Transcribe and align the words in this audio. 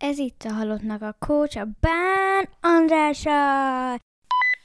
Ez 0.00 0.18
itt 0.18 0.42
a 0.42 0.52
Halottnak 0.52 1.02
a 1.02 1.16
Coach, 1.18 1.58
a 1.58 1.66
Bán 1.80 2.48
Andrása. 2.60 4.00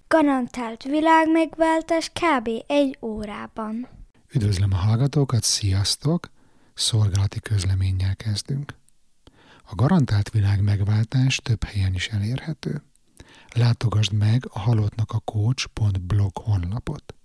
Garantált 0.08 0.84
világmegváltás 0.84 2.10
kb. 2.10 2.50
egy 2.68 2.98
órában. 3.02 3.88
Üdvözlöm 4.34 4.74
a 4.74 4.76
hallgatókat, 4.76 5.44
sziasztok! 5.44 6.30
Szolgálati 6.74 7.40
közleménnyel 7.40 8.16
kezdünk. 8.16 8.74
A 9.64 9.76
garantált 9.76 10.30
világ 10.30 10.62
megváltás 10.62 11.38
több 11.38 11.64
helyen 11.64 11.94
is 11.94 12.08
elérhető. 12.08 12.84
Látogasd 13.56 14.14
meg 14.14 14.44
a 14.50 14.60
halottnak 14.60 15.12
a 15.12 15.20
coach.blog 15.20 16.38
honlapot. 16.38 17.16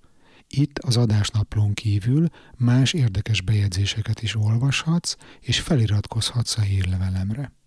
Itt 0.49 0.79
az 0.79 0.97
adásnaplón 0.97 1.75
kívül 1.75 2.29
más 2.57 2.93
érdekes 2.93 3.41
bejegyzéseket 3.41 4.23
is 4.23 4.37
olvashatsz, 4.37 5.17
és 5.41 5.61
feliratkozhatsz 5.61 6.59
a 6.59 6.61
hírlevelemre. 6.61 7.59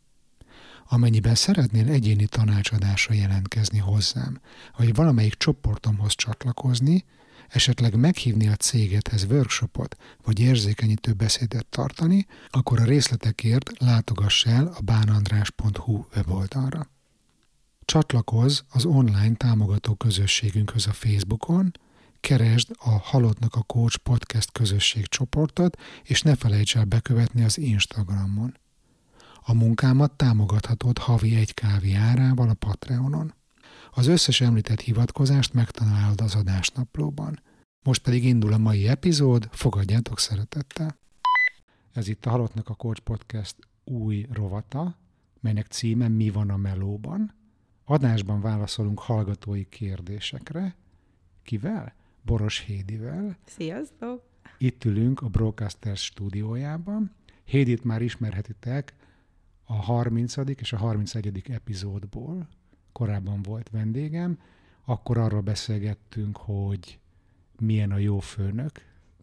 Amennyiben 0.94 1.36
szeretnél 1.36 1.90
egyéni 1.90 2.26
tanácsadásra 2.26 3.14
jelentkezni 3.14 3.78
hozzám, 3.78 4.40
vagy 4.78 4.96
valamelyik 4.96 5.34
csoportomhoz 5.34 6.16
csatlakozni, 6.16 7.06
esetleg 7.50 7.96
meghívni 7.96 8.48
a 8.48 8.56
cégethez 8.56 9.24
workshopot, 9.24 9.96
vagy 10.24 10.40
érzékenyítő 10.40 11.14
beszédet 11.14 11.66
tartani, 11.66 12.26
akkor 12.50 12.80
a 12.80 12.84
részletekért 12.84 13.80
látogass 13.80 14.46
el 14.46 14.68
a 14.68 14.82
bánandrás.hu 14.82 16.06
weboldalra. 16.16 16.90
Csatlakozz 17.86 18.60
az 18.70 18.86
online 18.86 19.36
támogató 19.36 19.94
közösségünkhöz 19.96 20.88
a 20.88 20.94
Facebookon, 20.94 21.72
keresd 22.20 22.72
a 22.80 22.90
Halottnak 22.90 23.56
a 23.56 23.62
Coach 23.64 23.98
podcast 23.98 24.52
közösség 24.52 25.08
csoportot, 25.08 25.78
és 26.04 26.22
ne 26.22 26.36
felejts 26.36 26.76
el 26.76 26.86
bekövetni 26.86 27.44
az 27.44 27.58
Instagramon. 27.58 28.62
A 29.46 29.54
munkámat 29.54 30.12
támogathatod 30.12 30.98
havi 30.98 31.36
egy 31.36 31.54
kávé 31.54 31.94
árával 31.94 32.50
a 32.50 32.54
Patreonon. 32.54 33.34
Az 33.92 34.08
összes 34.08 34.42
említett 34.42 34.80
hivatkozást 34.80 35.54
megtalálod 35.54 36.22
az 36.22 36.36
adásnaplóban. 36.36 37.40
Most 37.86 38.02
pedig 38.02 38.26
indul 38.26 38.54
a 38.54 38.58
mai 38.58 38.88
epizód, 38.88 39.50
fogadjátok 39.52 40.20
szeretettel! 40.20 40.98
Ez 41.94 42.08
itt 42.08 42.26
a 42.26 42.30
Halottnak 42.30 42.70
a 42.70 42.74
Coach 42.74 43.02
Podcast 43.02 43.56
új 43.84 44.26
rovata, 44.32 44.98
melynek 45.40 45.68
címe 45.68 46.08
Mi 46.08 46.30
van 46.30 46.50
a 46.50 46.58
melóban. 46.58 47.34
Adásban 47.86 48.42
válaszolunk 48.42 49.00
hallgatói 49.00 49.70
kérdésekre. 49.70 50.76
Kivel? 51.44 51.94
Boros 52.22 52.60
Hédivel. 52.60 53.38
Sziasztok! 53.46 54.24
Itt 54.58 54.86
ülünk 54.86 55.22
a 55.22 55.28
Broadcasters 55.28 56.04
stúdiójában. 56.04 57.12
Hédit 57.44 57.84
már 57.84 58.02
ismerhetitek 58.02 58.94
a 59.64 59.74
30. 59.74 60.38
és 60.38 60.74
a 60.74 60.78
31. 60.78 61.44
epizódból. 61.50 62.48
Korábban 62.92 63.42
volt 63.42 63.70
vendégem. 63.70 64.40
Akkor 64.86 65.18
arról 65.18 65.42
beszélgettünk, 65.42 66.38
hogy 66.38 67.00
milyen 67.60 67.92
a 67.92 67.98
jó 67.98 68.20
főnök, 68.20 68.72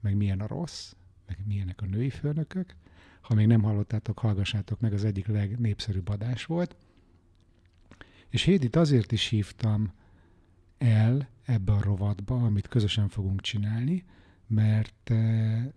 meg 0.00 0.16
milyen 0.16 0.41
a 0.41 0.47
rossz, 0.47 0.92
meg 1.27 1.38
milyenek 1.47 1.82
a 1.82 1.86
női 1.86 2.10
főnökök. 2.10 2.74
Ha 3.20 3.34
még 3.34 3.47
nem 3.47 3.62
hallottátok, 3.62 4.19
hallgassátok 4.19 4.80
meg, 4.80 4.92
az 4.92 5.05
egyik 5.05 5.27
legnépszerűbb 5.27 6.08
adás 6.08 6.44
volt. 6.44 6.77
És 8.28 8.42
Hédit 8.42 8.77
azért 8.77 9.12
is 9.12 9.27
hívtam 9.27 9.92
el 10.78 11.28
ebbe 11.44 11.72
a 11.72 11.82
rovatba, 11.82 12.44
amit 12.44 12.69
közösen 12.69 13.08
fogunk 13.08 13.41
csinálni, 13.41 14.04
mert 14.47 15.10
e, 15.10 15.72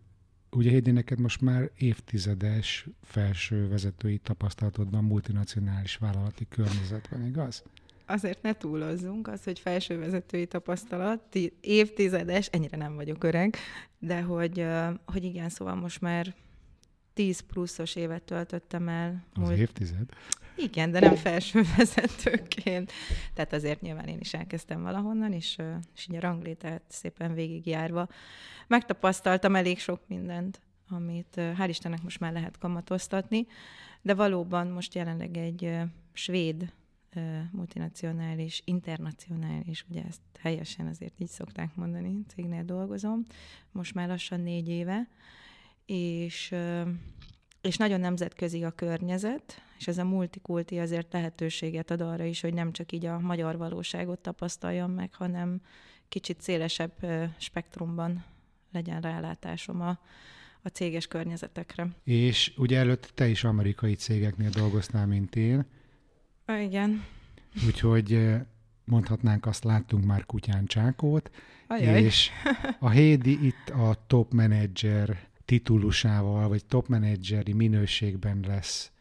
ugye 0.55 0.69
Hédi, 0.69 0.91
neked 0.91 1.19
most 1.19 1.41
már 1.41 1.69
évtizedes 1.77 2.87
felső 3.01 3.67
vezetői 3.67 4.17
tapasztalatodban 4.17 5.03
multinacionális 5.03 5.95
vállalati 5.95 6.47
környezetben, 6.49 7.25
igaz? 7.25 7.63
Azért 8.05 8.41
ne 8.41 8.53
túlozzunk, 8.53 9.27
az, 9.27 9.43
hogy 9.43 9.59
felsővezetői 9.59 10.45
tapasztalat, 10.45 11.37
évtizedes, 11.61 12.47
ennyire 12.47 12.77
nem 12.77 12.95
vagyok 12.95 13.23
öreg, 13.23 13.55
de 13.99 14.21
hogy, 14.21 14.65
hogy 15.05 15.23
igen, 15.23 15.49
szóval 15.49 15.75
most 15.75 16.01
már 16.01 16.35
10 17.13 17.39
pluszos 17.39 17.95
évet 17.95 18.23
töltöttem 18.23 18.87
el. 18.87 19.25
Az 19.33 19.41
múlt... 19.41 19.57
évtized? 19.57 20.09
Igen, 20.57 20.91
de 20.91 20.99
nem 20.99 21.15
felsővezetőként. 21.15 22.91
Tehát 23.33 23.53
azért 23.53 23.81
nyilván 23.81 24.07
én 24.07 24.19
is 24.19 24.33
elkezdtem 24.33 24.81
valahonnan, 24.81 25.33
és, 25.33 25.57
és 25.95 26.07
így 26.09 26.15
a 26.15 26.19
ranglétát 26.19 26.81
szépen 26.87 27.33
végigjárva 27.33 28.07
megtapasztaltam 28.67 29.55
elég 29.55 29.79
sok 29.79 30.01
mindent, 30.07 30.61
amit 30.89 31.35
hál' 31.35 31.65
Istennek 31.67 32.03
most 32.03 32.19
már 32.19 32.33
lehet 32.33 32.57
kamatoztatni, 32.57 33.47
de 34.01 34.13
valóban 34.13 34.67
most 34.67 34.95
jelenleg 34.95 35.37
egy 35.37 35.77
svéd 36.13 36.73
multinacionális, 37.51 38.61
internacionális, 38.65 39.85
ugye 39.89 40.03
ezt 40.07 40.21
helyesen 40.39 40.87
azért 40.87 41.19
így 41.19 41.29
szokták 41.29 41.75
mondani, 41.75 42.19
cégnél 42.27 42.63
dolgozom, 42.63 43.25
most 43.71 43.93
már 43.93 44.07
lassan 44.07 44.39
négy 44.39 44.69
éve, 44.69 45.07
és, 45.85 46.53
és 47.63 47.77
nagyon 47.77 47.99
nemzetközi 47.99 48.63
a 48.63 48.71
környezet, 48.71 49.61
és 49.77 49.87
ez 49.87 49.97
a 49.97 50.03
multikulti 50.03 50.79
azért 50.79 51.13
lehetőséget 51.13 51.91
ad 51.91 52.01
arra 52.01 52.23
is, 52.23 52.41
hogy 52.41 52.53
nem 52.53 52.71
csak 52.71 52.91
így 52.91 53.05
a 53.05 53.19
magyar 53.19 53.57
valóságot 53.57 54.19
tapasztaljam 54.19 54.91
meg, 54.91 55.13
hanem 55.13 55.61
kicsit 56.09 56.41
szélesebb 56.41 56.93
spektrumban 57.37 58.23
legyen 58.71 59.01
rálátásom 59.01 59.81
a, 59.81 59.99
a 60.61 60.67
céges 60.67 61.07
környezetekre. 61.07 61.87
És 62.03 62.53
ugye 62.57 62.77
előtt 62.77 63.11
te 63.15 63.27
is 63.27 63.43
amerikai 63.43 63.93
cégeknél 63.93 64.49
dolgoztál, 64.49 65.07
mint 65.07 65.35
én. 65.35 65.65
Igen. 66.47 67.05
Úgyhogy 67.65 68.35
mondhatnánk 68.85 69.45
azt, 69.45 69.63
láttunk 69.63 70.05
már 70.05 70.25
kutyán 70.25 70.65
csákót, 70.65 71.31
Ajaj. 71.67 72.03
és 72.03 72.29
a 72.79 72.89
Hédi 72.89 73.45
itt 73.45 73.69
a 73.69 74.03
top 74.07 74.33
manager 74.33 75.31
titulusával, 75.45 76.47
vagy 76.47 76.65
top 76.65 76.87
manageri 76.87 77.53
minőségben 77.53 78.43
lesz 78.47 78.91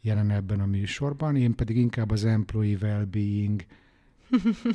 jelen 0.00 0.30
ebben 0.30 0.60
a 0.60 0.66
műsorban, 0.66 1.36
én 1.36 1.54
pedig 1.54 1.76
inkább 1.76 2.10
az 2.10 2.24
employee 2.24 2.78
well-being 2.82 3.64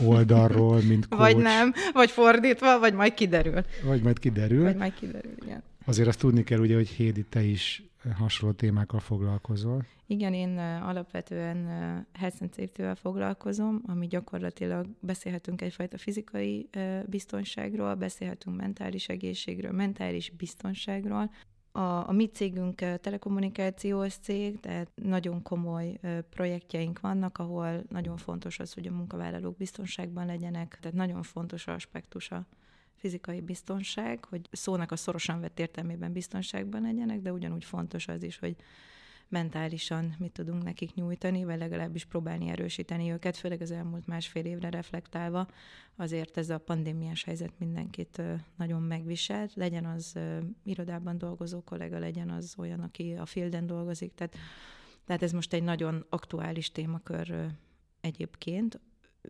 oldalról, 0.06 0.82
mint 0.82 1.08
coach. 1.08 1.22
Vagy 1.22 1.38
nem, 1.38 1.74
vagy 1.94 2.12
fordítva, 2.12 2.80
vagy 2.80 2.94
majd 2.94 3.14
kiderül. 3.14 3.64
Vagy 3.84 4.02
majd 4.02 4.20
kiderül. 4.20 4.64
Vagy 4.64 4.76
majd 4.76 4.94
kiderül, 4.94 5.34
igen. 5.42 5.64
Azért 5.86 6.08
azt 6.08 6.20
tudni 6.20 6.44
kell 6.44 6.60
ugye, 6.60 6.76
hogy 6.76 6.90
Hédi, 6.90 7.24
te 7.24 7.44
is 7.44 7.84
hasonló 8.18 8.56
témákkal 8.56 9.00
foglalkozol. 9.00 9.86
Igen, 10.06 10.34
én 10.34 10.58
alapvetően 10.58 11.66
health 12.14 12.42
and 12.42 12.54
safety 12.56 13.00
foglalkozom, 13.00 13.82
ami 13.88 14.08
gyakorlatilag 14.08 14.88
beszélhetünk 15.00 15.62
egyfajta 15.62 15.98
fizikai 15.98 16.70
biztonságról, 17.06 17.96
beszélhetünk 17.96 18.58
mentális 18.58 19.08
egészségről, 19.10 19.72
mentális 19.72 20.30
biztonságról. 20.30 21.32
A, 21.72 21.80
a 21.80 22.12
mi 22.12 22.26
cégünk 22.26 22.76
telekommunikációs 22.76 24.14
cég, 24.14 24.60
tehát 24.60 24.92
nagyon 24.96 25.42
komoly 25.42 26.00
projektjeink 26.30 27.00
vannak, 27.00 27.38
ahol 27.38 27.84
nagyon 27.90 28.18
fontos 28.18 28.60
az, 28.60 28.74
hogy 28.74 28.88
a 28.88 28.92
munkavállalók 28.92 29.58
biztonságban 29.58 30.26
legyenek, 30.26 30.78
tehát 30.82 30.98
nagyon 30.98 31.24
fontos 31.24 31.68
aspektus 31.68 32.32
a 32.32 32.48
fizikai 33.04 33.42
biztonság, 33.42 34.26
hogy 34.26 34.42
szónak 34.52 34.92
a 34.92 34.96
szorosan 34.96 35.40
vett 35.40 35.60
értelmében 35.60 36.12
biztonságban 36.12 36.82
legyenek, 36.82 37.22
de 37.22 37.32
ugyanúgy 37.32 37.66
fontos 37.66 38.08
az 38.08 38.24
is, 38.24 38.38
hogy 38.38 38.56
mentálisan 39.28 40.16
mit 40.20 40.32
tudunk 40.32 40.64
nekik 40.64 40.94
nyújtani, 40.94 41.44
vagy 41.44 41.58
legalábbis 41.58 42.06
próbálni 42.06 42.50
erősíteni 42.50 43.12
őket, 43.12 43.38
főleg 43.38 43.62
az 43.62 43.72
elmúlt 43.72 44.08
másfél 44.08 44.46
évre 44.46 44.70
reflektálva. 44.70 45.48
Azért 45.96 46.38
ez 46.38 46.50
a 46.50 46.58
pandémiás 46.58 47.24
helyzet 47.24 47.60
mindenkit 47.60 48.22
nagyon 48.56 48.82
megviselt, 48.82 49.54
legyen 49.54 49.86
az 49.86 50.20
irodában 50.64 51.18
dolgozó 51.18 51.62
kollega, 51.62 52.00
legyen 52.00 52.30
az 52.30 52.54
olyan, 52.58 52.80
aki 52.80 53.14
a 53.14 53.26
fielden 53.26 53.68
dolgozik, 53.68 54.14
tehát, 54.14 54.36
tehát 55.06 55.24
ez 55.24 55.32
most 55.32 55.54
egy 55.54 55.64
nagyon 55.64 56.06
aktuális 56.10 56.72
témakör 56.72 57.52
egyébként, 58.02 58.80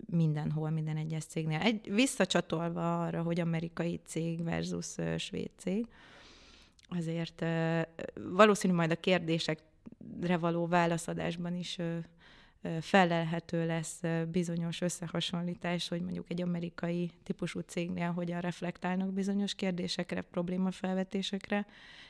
mindenhol, 0.06 0.70
minden 0.70 0.98
egyes 0.98 1.26
cégnél. 1.26 1.60
Egy, 1.60 1.94
visszacsatolva 1.94 3.04
arra, 3.04 3.22
hogy 3.22 3.40
amerikai 3.40 4.00
cég 4.06 4.44
versus 4.44 4.96
svéd 5.18 5.50
cég, 5.58 5.88
azért 6.90 7.46
valószínű 8.14 8.74
majd 8.74 8.92
a 8.92 8.96
kérdésekre 8.96 10.38
való 10.40 10.68
válaszadásban 10.68 11.56
is 11.56 11.78
felelhető 12.82 13.66
lesz 13.66 14.02
bizonyos 14.32 14.82
összehasonlítás, 14.82 15.88
hogy 15.88 16.02
mondjuk 16.02 16.26
egy 16.30 16.42
amerikai 16.42 17.12
típusú 17.24 17.60
cégnél 17.60 18.12
hogyan 18.12 18.42
reflektálnak 18.42 19.14
bizonyos 19.14 19.56
kérdésekre, 19.56 20.22
problémafelvetésekre, 20.22 21.66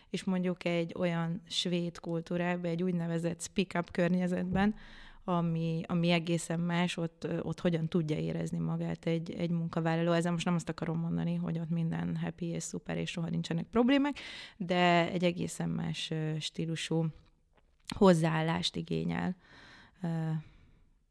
és 0.10 0.24
mondjuk 0.24 0.66
egy 0.66 0.94
olyan 0.98 1.42
svéd 1.48 2.00
kultúrában, 2.00 2.72
egy 2.72 2.84
úgynevezett 2.84 3.42
speak-up 3.42 3.92
környezetben, 3.92 4.76
ami, 5.24 5.82
ami 5.88 6.10
egészen 6.10 6.60
más, 6.60 6.98
ott, 6.98 7.28
ott 7.42 7.60
hogyan 7.60 7.88
tudja 7.88 8.18
érezni 8.18 8.58
magát 8.58 9.06
egy, 9.06 9.32
egy 9.32 9.50
munkavállaló. 9.50 10.12
Ezzel 10.12 10.32
most 10.32 10.46
nem 10.46 10.56
azt 10.56 10.70
akarom 10.70 11.00
mondani, 11.00 11.36
hogy 11.36 11.60
ott 11.60 11.70
minden 11.70 12.18
happy 12.18 12.46
és 12.46 12.64
szuper, 12.64 12.98
és 12.98 13.10
soha 13.10 13.30
nincsenek 13.30 13.66
problémák, 13.66 14.20
de 14.58 15.10
egy 15.12 15.24
egészen 15.24 15.70
más 15.70 16.14
stílusú 16.40 17.06
hozzáállást 17.96 18.76
igényel 18.76 19.36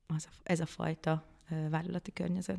az 0.06 0.28
a, 0.30 0.34
ez 0.42 0.60
a 0.60 0.66
fajta 0.66 1.24
vállalati 1.70 2.12
környezet. 2.12 2.58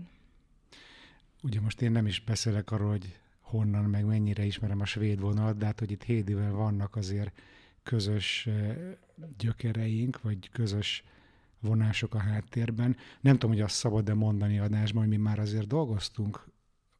Ugye 1.41 1.61
most 1.61 1.81
én 1.81 1.91
nem 1.91 2.07
is 2.07 2.19
beszélek 2.19 2.71
arról, 2.71 2.89
hogy 2.89 3.19
honnan, 3.41 3.83
meg 3.83 4.05
mennyire 4.05 4.43
ismerem 4.43 4.81
a 4.81 4.85
svéd 4.85 5.19
vonalat, 5.19 5.57
de 5.57 5.65
hát, 5.65 5.79
hogy 5.79 5.91
itt 5.91 6.03
Hédivel 6.03 6.51
vannak 6.51 6.95
azért 6.95 7.41
közös 7.83 8.49
gyökereink, 9.37 10.21
vagy 10.21 10.49
közös 10.49 11.03
vonások 11.63 12.13
a 12.13 12.19
háttérben. 12.19 12.97
Nem 13.21 13.33
tudom, 13.33 13.51
hogy 13.51 13.61
azt 13.61 13.75
szabad-e 13.75 14.13
mondani 14.13 14.59
adásban, 14.59 15.01
hogy 15.01 15.11
mi 15.11 15.17
már 15.17 15.39
azért 15.39 15.67
dolgoztunk 15.67 16.47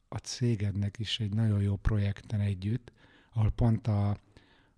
a 0.08 0.18
cégednek 0.18 0.98
is 0.98 1.20
egy 1.20 1.34
nagyon 1.34 1.62
jó 1.62 1.76
projekten 1.76 2.40
együtt, 2.40 2.92
ahol 3.32 3.50
pont 3.50 3.86
a, 3.86 4.10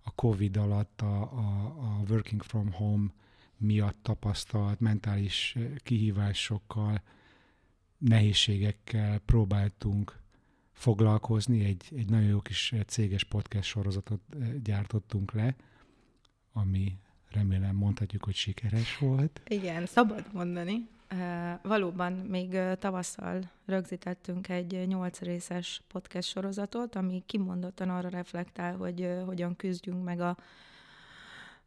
a 0.01 0.11
COVID 0.15 0.57
alatt 0.57 1.01
a, 1.01 1.21
a, 1.21 1.65
a 1.65 2.03
working 2.09 2.43
from 2.43 2.71
home 2.71 3.07
miatt 3.57 3.97
tapasztalt 4.01 4.79
mentális 4.79 5.57
kihívásokkal, 5.77 7.01
nehézségekkel 7.97 9.19
próbáltunk 9.19 10.19
foglalkozni. 10.71 11.63
Egy, 11.63 11.91
egy 11.95 12.09
nagyon 12.09 12.27
jó 12.27 12.41
kis 12.41 12.73
céges 12.87 13.23
podcast 13.23 13.69
sorozatot 13.69 14.21
gyártottunk 14.63 15.31
le, 15.31 15.55
ami 16.51 16.97
remélem 17.31 17.75
mondhatjuk, 17.75 18.23
hogy 18.23 18.35
sikeres 18.35 18.97
volt. 18.97 19.41
Igen, 19.47 19.85
szabad 19.85 20.25
mondani. 20.33 20.87
Valóban 21.61 22.13
még 22.13 22.57
tavasszal 22.79 23.51
rögzítettünk 23.65 24.49
egy 24.49 24.87
nyolc 24.87 25.19
részes 25.19 25.81
podcast 25.87 26.29
sorozatot, 26.29 26.95
ami 26.95 27.23
kimondottan 27.25 27.89
arra 27.89 28.09
reflektál, 28.09 28.75
hogy 28.75 29.09
hogyan 29.25 29.55
küzdjünk 29.55 30.03
meg 30.03 30.19
a 30.19 30.37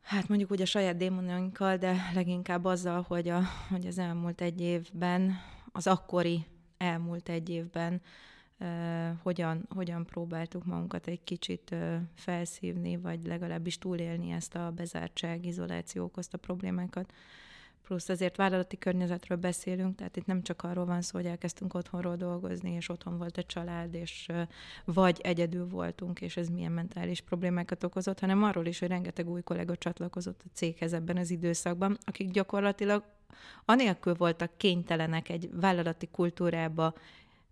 hát 0.01 0.29
mondjuk 0.29 0.51
úgy 0.51 0.63
a 0.63 0.67
saját 0.67 0.97
démonainkkal, 0.97 1.77
de 1.77 1.97
leginkább 2.15 2.65
azzal, 2.65 3.05
hogy, 3.09 3.29
a, 3.29 3.41
hogy 3.69 3.87
az 3.87 3.99
elmúlt 3.99 4.41
egy 4.41 4.61
évben, 4.61 5.39
az 5.73 5.87
akkori 5.87 6.47
elmúlt 6.79 7.29
egy 7.29 7.49
évben 7.49 8.01
hogyan, 9.23 9.67
hogyan 9.75 10.07
próbáltuk 10.07 10.65
magunkat 10.65 11.07
egy 11.07 11.25
kicsit 11.25 11.77
felszívni, 12.15 12.97
vagy 12.97 13.27
legalábbis 13.27 13.79
túlélni 13.79 14.31
ezt 14.31 14.55
a 14.55 14.71
bezártság, 14.71 15.47
izoláció 15.47 16.05
okozta 16.05 16.37
problémákat. 16.37 17.13
Plusz 17.83 18.09
azért 18.09 18.37
vállalati 18.37 18.79
környezetről 18.79 19.39
beszélünk, 19.39 19.97
tehát 19.97 20.17
itt 20.17 20.27
nem 20.27 20.43
csak 20.43 20.63
arról 20.63 20.85
van 20.85 21.03
szó, 21.03 21.19
hogy 21.19 21.27
elkezdtünk 21.27 21.75
otthonról 21.75 22.17
dolgozni, 22.17 22.71
és 22.71 22.89
otthon 22.89 23.19
volt 23.19 23.37
a 23.37 23.43
család, 23.43 23.95
és 23.95 24.29
vagy 24.85 25.21
egyedül 25.23 25.69
voltunk, 25.69 26.21
és 26.21 26.37
ez 26.37 26.49
milyen 26.49 26.73
mentális 26.73 27.21
problémákat 27.21 27.85
okozott, 27.85 28.21
hanem 28.21 28.43
arról 28.43 28.67
is, 28.67 28.79
hogy 28.79 28.89
rengeteg 28.89 29.29
új 29.29 29.43
kollega 29.43 29.77
csatlakozott 29.77 30.41
a 30.45 30.51
céghez 30.53 30.93
ebben 30.93 31.17
az 31.17 31.31
időszakban, 31.31 31.99
akik 32.05 32.31
gyakorlatilag 32.31 33.05
anélkül 33.65 34.15
voltak 34.15 34.51
kénytelenek 34.57 35.29
egy 35.29 35.51
vállalati 35.53 36.09
kultúrába 36.13 36.95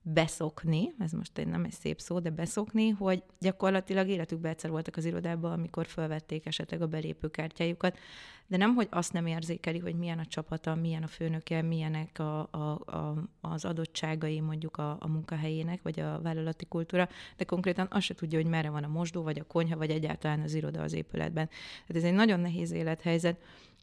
beszokni, 0.03 0.93
ez 0.99 1.13
most 1.13 1.45
nem 1.47 1.65
egy 1.65 1.73
szép 1.73 2.01
szó, 2.01 2.19
de 2.19 2.31
beszokni, 2.31 2.89
hogy 2.89 3.23
gyakorlatilag 3.41 4.09
életükben 4.09 4.51
egyszer 4.51 4.71
voltak 4.71 4.97
az 4.97 5.05
irodában, 5.05 5.53
amikor 5.53 5.87
felvették 5.87 6.47
esetleg 6.47 6.83
a 6.83 6.87
belépőkártyájukat, 6.87 7.99
de 8.47 8.57
nem, 8.57 8.75
hogy 8.75 8.89
azt 8.91 9.13
nem 9.13 9.27
érzékeli, 9.27 9.79
hogy 9.79 9.95
milyen 9.95 10.19
a 10.19 10.27
csapata, 10.27 10.75
milyen 10.75 11.03
a 11.03 11.07
főnöke, 11.07 11.63
milyenek 11.63 12.19
a, 12.19 12.49
a, 12.51 12.59
a, 12.87 13.15
az 13.41 13.65
adottságai 13.65 14.41
mondjuk 14.41 14.77
a, 14.77 14.97
a 15.01 15.09
munkahelyének, 15.09 15.83
vagy 15.83 16.01
a 16.01 16.21
vállalati 16.23 16.67
kultúra, 16.67 17.09
de 17.37 17.45
konkrétan 17.45 17.87
azt 17.91 18.05
se 18.05 18.15
tudja, 18.15 18.39
hogy 18.39 18.51
merre 18.51 18.71
van 18.71 18.85
a 18.85 18.89
mosdó, 18.89 19.23
vagy 19.23 19.39
a 19.39 19.45
konyha, 19.45 19.77
vagy 19.77 19.91
egyáltalán 19.91 20.41
az 20.41 20.55
iroda 20.55 20.83
az 20.83 20.93
épületben. 20.93 21.49
Tehát 21.87 22.03
ez 22.03 22.05
egy 22.05 22.15
nagyon 22.15 22.41
nehéz 22.41 22.71
élethelyzet, 22.71 23.41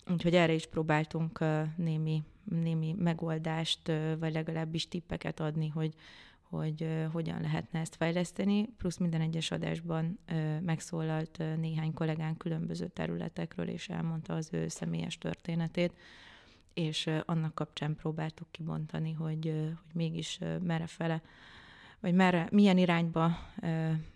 úgyhogy 0.09 0.35
erre 0.35 0.53
is 0.53 0.65
próbáltunk 0.65 1.39
némi 1.75 2.23
némi 2.45 2.95
megoldást, 2.97 3.91
vagy 4.19 4.33
legalábbis 4.33 4.87
tippeket 4.87 5.39
adni, 5.39 5.67
hogy, 5.67 5.93
hogy 6.41 6.87
hogyan 7.11 7.41
lehetne 7.41 7.79
ezt 7.79 7.95
fejleszteni, 7.95 8.65
plusz 8.77 8.97
minden 8.97 9.21
egyes 9.21 9.51
adásban 9.51 10.19
megszólalt 10.61 11.43
néhány 11.57 11.93
kollégán 11.93 12.37
különböző 12.37 12.87
területekről, 12.87 13.67
és 13.67 13.89
elmondta 13.89 14.33
az 14.33 14.49
ő 14.51 14.67
személyes 14.67 15.17
történetét, 15.17 15.93
és 16.73 17.09
annak 17.25 17.55
kapcsán 17.55 17.95
próbáltuk 17.95 18.47
kibontani, 18.51 19.11
hogy, 19.11 19.45
hogy 19.45 19.73
mégis 19.93 20.39
merre 20.63 20.87
fele, 20.87 21.21
vagy 21.99 22.13
merre, 22.13 22.47
milyen 22.51 22.77
irányba 22.77 23.37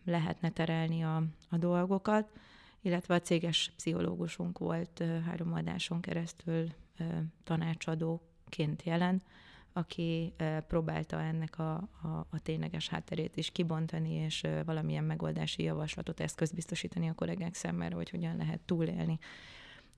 lehetne 0.06 0.50
terelni 0.50 1.04
a, 1.04 1.24
a 1.50 1.58
dolgokat, 1.58 2.30
illetve 2.82 3.14
a 3.14 3.22
céges 3.22 3.72
pszichológusunk 3.76 4.58
volt 4.58 5.04
három 5.26 5.54
adáson 5.54 6.02
keresztül 6.02 6.68
tanácsadóként 7.44 8.84
jelen, 8.84 9.22
aki 9.74 10.34
próbálta 10.68 11.22
ennek 11.22 11.60
a, 11.60 11.74
a, 12.02 12.28
a 12.30 12.40
tényleges 12.44 12.90
hátterét 12.90 13.38
is 13.38 13.52
kibontani, 13.52 14.14
és 14.14 14.44
valamilyen 14.66 15.04
megoldási 15.04 15.64
javaslatot, 15.64 16.20
eszközt 16.20 16.54
biztosítani 16.54 17.10
a 17.10 17.14
kollégák 17.14 17.54
számára, 17.54 17.96
hogy 17.96 18.10
hogyan 18.10 18.38
lehet 18.38 18.60
túlélni 18.60 19.20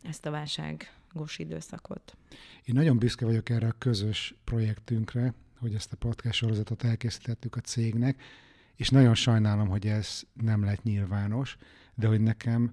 ezt 0.02 0.26
a 0.26 0.32
válságos 0.32 1.38
időszakot. 1.38 2.18
Én 2.66 2.76
nagyon 2.76 2.98
büszke 2.98 3.26
vagyok 3.26 3.50
erre 3.50 3.68
a 3.68 3.76
közös 3.78 4.36
projektünkre, 4.44 5.34
hogy 5.60 5.74
ezt 5.74 5.94
a 5.94 5.98
podcast 5.98 6.38
sorozatot 6.38 6.84
elkészítettük 6.84 7.56
a 7.56 7.60
cégnek, 7.60 8.22
és 8.76 8.90
nagyon 8.90 9.16
sajnálom, 9.16 9.68
hogy 9.68 9.88
ez 9.88 10.22
nem 10.34 10.64
lett 10.64 10.84
nyilvános, 10.84 11.58
de 11.96 12.08
hogy 12.08 12.22
nekem 12.22 12.72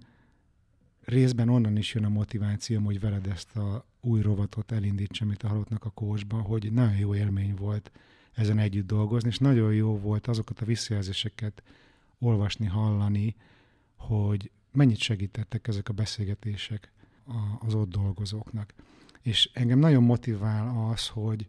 részben 1.04 1.48
onnan 1.48 1.76
is 1.76 1.94
jön 1.94 2.04
a 2.04 2.08
motivációm, 2.08 2.84
hogy 2.84 3.00
veled 3.00 3.26
ezt 3.26 3.56
a 3.56 3.86
új 4.00 4.20
rovatot 4.20 4.72
elindítsam 4.72 5.30
itt 5.30 5.42
a 5.42 5.48
halottnak 5.48 5.84
a 5.84 5.90
kócsba, 5.90 6.40
hogy 6.40 6.72
nagyon 6.72 6.96
jó 6.96 7.14
élmény 7.14 7.54
volt 7.54 7.90
ezen 8.32 8.58
együtt 8.58 8.86
dolgozni, 8.86 9.28
és 9.28 9.38
nagyon 9.38 9.74
jó 9.74 9.98
volt 9.98 10.26
azokat 10.26 10.60
a 10.60 10.64
visszajelzéseket 10.64 11.62
olvasni, 12.18 12.66
hallani, 12.66 13.36
hogy 13.96 14.50
mennyit 14.72 14.98
segítettek 14.98 15.68
ezek 15.68 15.88
a 15.88 15.92
beszélgetések 15.92 16.92
az 17.58 17.74
ott 17.74 17.88
dolgozóknak. 17.88 18.74
És 19.22 19.50
engem 19.52 19.78
nagyon 19.78 20.02
motivál 20.02 20.90
az, 20.90 21.08
hogy, 21.08 21.48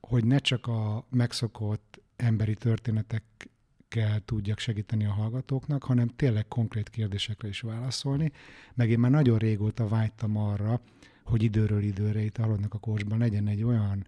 hogy 0.00 0.24
ne 0.24 0.38
csak 0.38 0.66
a 0.66 1.06
megszokott 1.10 2.00
emberi 2.16 2.54
történetek 2.54 3.22
kell 3.88 4.18
tudjak 4.24 4.58
segíteni 4.58 5.04
a 5.04 5.12
hallgatóknak, 5.12 5.84
hanem 5.84 6.08
tényleg 6.08 6.48
konkrét 6.48 6.88
kérdésekre 6.88 7.48
is 7.48 7.60
válaszolni. 7.60 8.32
Meg 8.74 8.90
én 8.90 8.98
már 8.98 9.10
nagyon 9.10 9.38
régóta 9.38 9.88
vágytam 9.88 10.36
arra, 10.36 10.80
hogy 11.24 11.42
időről 11.42 11.82
időre 11.82 12.20
itt 12.20 12.38
Alodnak 12.38 12.74
a 12.74 12.78
Korsban 12.78 13.18
legyen 13.18 13.46
egy 13.46 13.62
olyan 13.62 14.06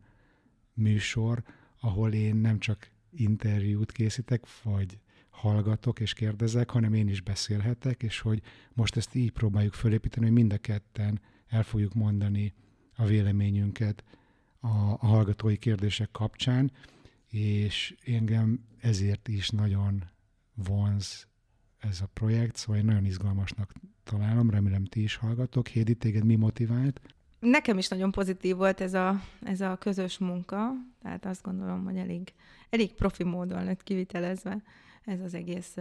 műsor, 0.75 1.43
ahol 1.81 2.13
én 2.13 2.37
nem 2.37 2.59
csak 2.59 2.91
interjút 3.11 3.93
készítek, 3.93 4.45
vagy 4.63 4.99
hallgatok 5.31 6.01
és 6.01 6.13
kérdezek, 6.13 6.71
hanem 6.71 6.95
én 6.95 7.09
is 7.09 7.21
beszélhetek, 7.21 8.03
és 8.03 8.21
hogy 8.21 8.43
most 8.73 8.97
ezt 8.97 9.15
így 9.15 9.31
próbáljuk 9.33 9.75
fölépíteni, 9.75 10.27
hogy 10.27 10.35
mind 10.35 10.53
a 10.53 10.59
ketten 10.59 11.21
el 11.49 11.63
fogjuk 11.63 11.95
mondani 11.95 12.55
a 12.97 13.05
véleményünket 13.05 14.05
a, 14.61 14.69
a 14.99 15.07
hallgatói 15.07 15.57
kérdések 15.57 16.11
kapcsán, 16.11 16.73
és 17.31 17.95
engem 18.05 18.65
ezért 18.81 19.29
is 19.29 19.49
nagyon 19.49 20.05
vonz 20.55 21.27
ez 21.79 22.01
a 22.01 22.09
projekt, 22.13 22.57
szóval 22.57 22.81
én 22.81 22.85
nagyon 22.85 23.05
izgalmasnak 23.05 23.73
találom, 24.05 24.51
remélem 24.51 24.85
ti 24.85 25.03
is 25.03 25.17
hallgatok. 25.17 25.69
Hédi, 25.69 25.95
téged 25.95 26.25
mi 26.25 26.37
motivált? 26.37 27.01
Nekem 27.39 27.79
is 27.79 27.89
nagyon 27.89 28.11
pozitív 28.11 28.57
volt 28.57 28.81
ez 28.81 28.95
a, 28.95 29.23
ez 29.43 29.61
a 29.61 29.77
közös 29.77 30.19
munka, 30.19 30.71
tehát 31.03 31.27
azt 31.27 31.43
gondolom, 31.43 31.85
hogy 31.85 31.97
elég, 31.97 32.33
elég 32.71 32.93
profi 32.93 33.25
módon 33.25 33.65
lett 33.65 33.83
kivitelezve 33.83 34.63
ez 35.05 35.21
az 35.21 35.35
egész 35.35 35.75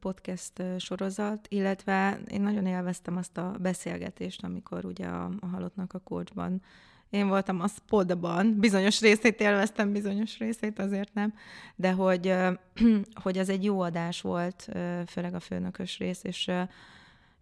podcast 0.00 0.62
sorozat, 0.78 1.46
illetve 1.48 2.20
én 2.28 2.40
nagyon 2.40 2.66
élveztem 2.66 3.16
azt 3.16 3.38
a 3.38 3.56
beszélgetést, 3.60 4.44
amikor 4.44 4.84
ugye 4.84 5.06
a, 5.06 5.30
a 5.40 5.46
halottnak 5.46 5.92
a 5.92 5.98
kocsban 5.98 6.62
én 7.10 7.28
voltam 7.28 7.60
a 7.60 7.68
spodban, 7.68 8.58
bizonyos 8.58 9.00
részét 9.00 9.40
élveztem, 9.40 9.92
bizonyos 9.92 10.38
részét 10.38 10.78
azért 10.78 11.14
nem, 11.14 11.34
de 11.76 11.92
hogy, 11.92 12.34
hogy 13.22 13.38
az 13.38 13.48
egy 13.48 13.64
jó 13.64 13.80
adás 13.80 14.20
volt, 14.20 14.68
főleg 15.06 15.34
a 15.34 15.40
főnökös 15.40 15.98
rész, 15.98 16.20
és, 16.22 16.50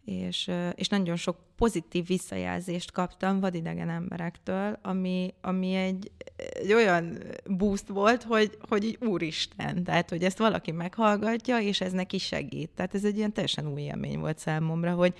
és, 0.05 0.51
és 0.75 0.89
nagyon 0.89 1.17
sok 1.17 1.37
pozitív 1.57 2.07
visszajelzést 2.07 2.93
kaptam 2.93 3.41
vadidegen 3.41 3.91
emberektől, 3.91 4.79
ami, 4.83 5.35
ami 5.41 5.75
egy, 5.75 6.11
egy 6.37 6.73
olyan 6.73 7.19
boost 7.47 7.89
volt, 7.89 8.23
hogy, 8.23 8.59
hogy 8.69 8.85
így 8.85 8.99
úristen, 9.01 9.85
tehát 9.85 10.11
hogy 10.11 10.25
ezt 10.25 10.39
valaki 10.39 10.71
meghallgatja, 10.71 11.59
és 11.61 11.81
ez 11.81 11.93
neki 11.93 12.19
segít. 12.19 12.71
Tehát 12.71 12.95
ez 12.95 13.05
egy 13.05 13.17
ilyen 13.17 13.33
teljesen 13.33 13.73
új 13.73 13.81
élmény 13.81 14.19
volt 14.19 14.39
számomra, 14.39 14.95
hogy, 14.95 15.15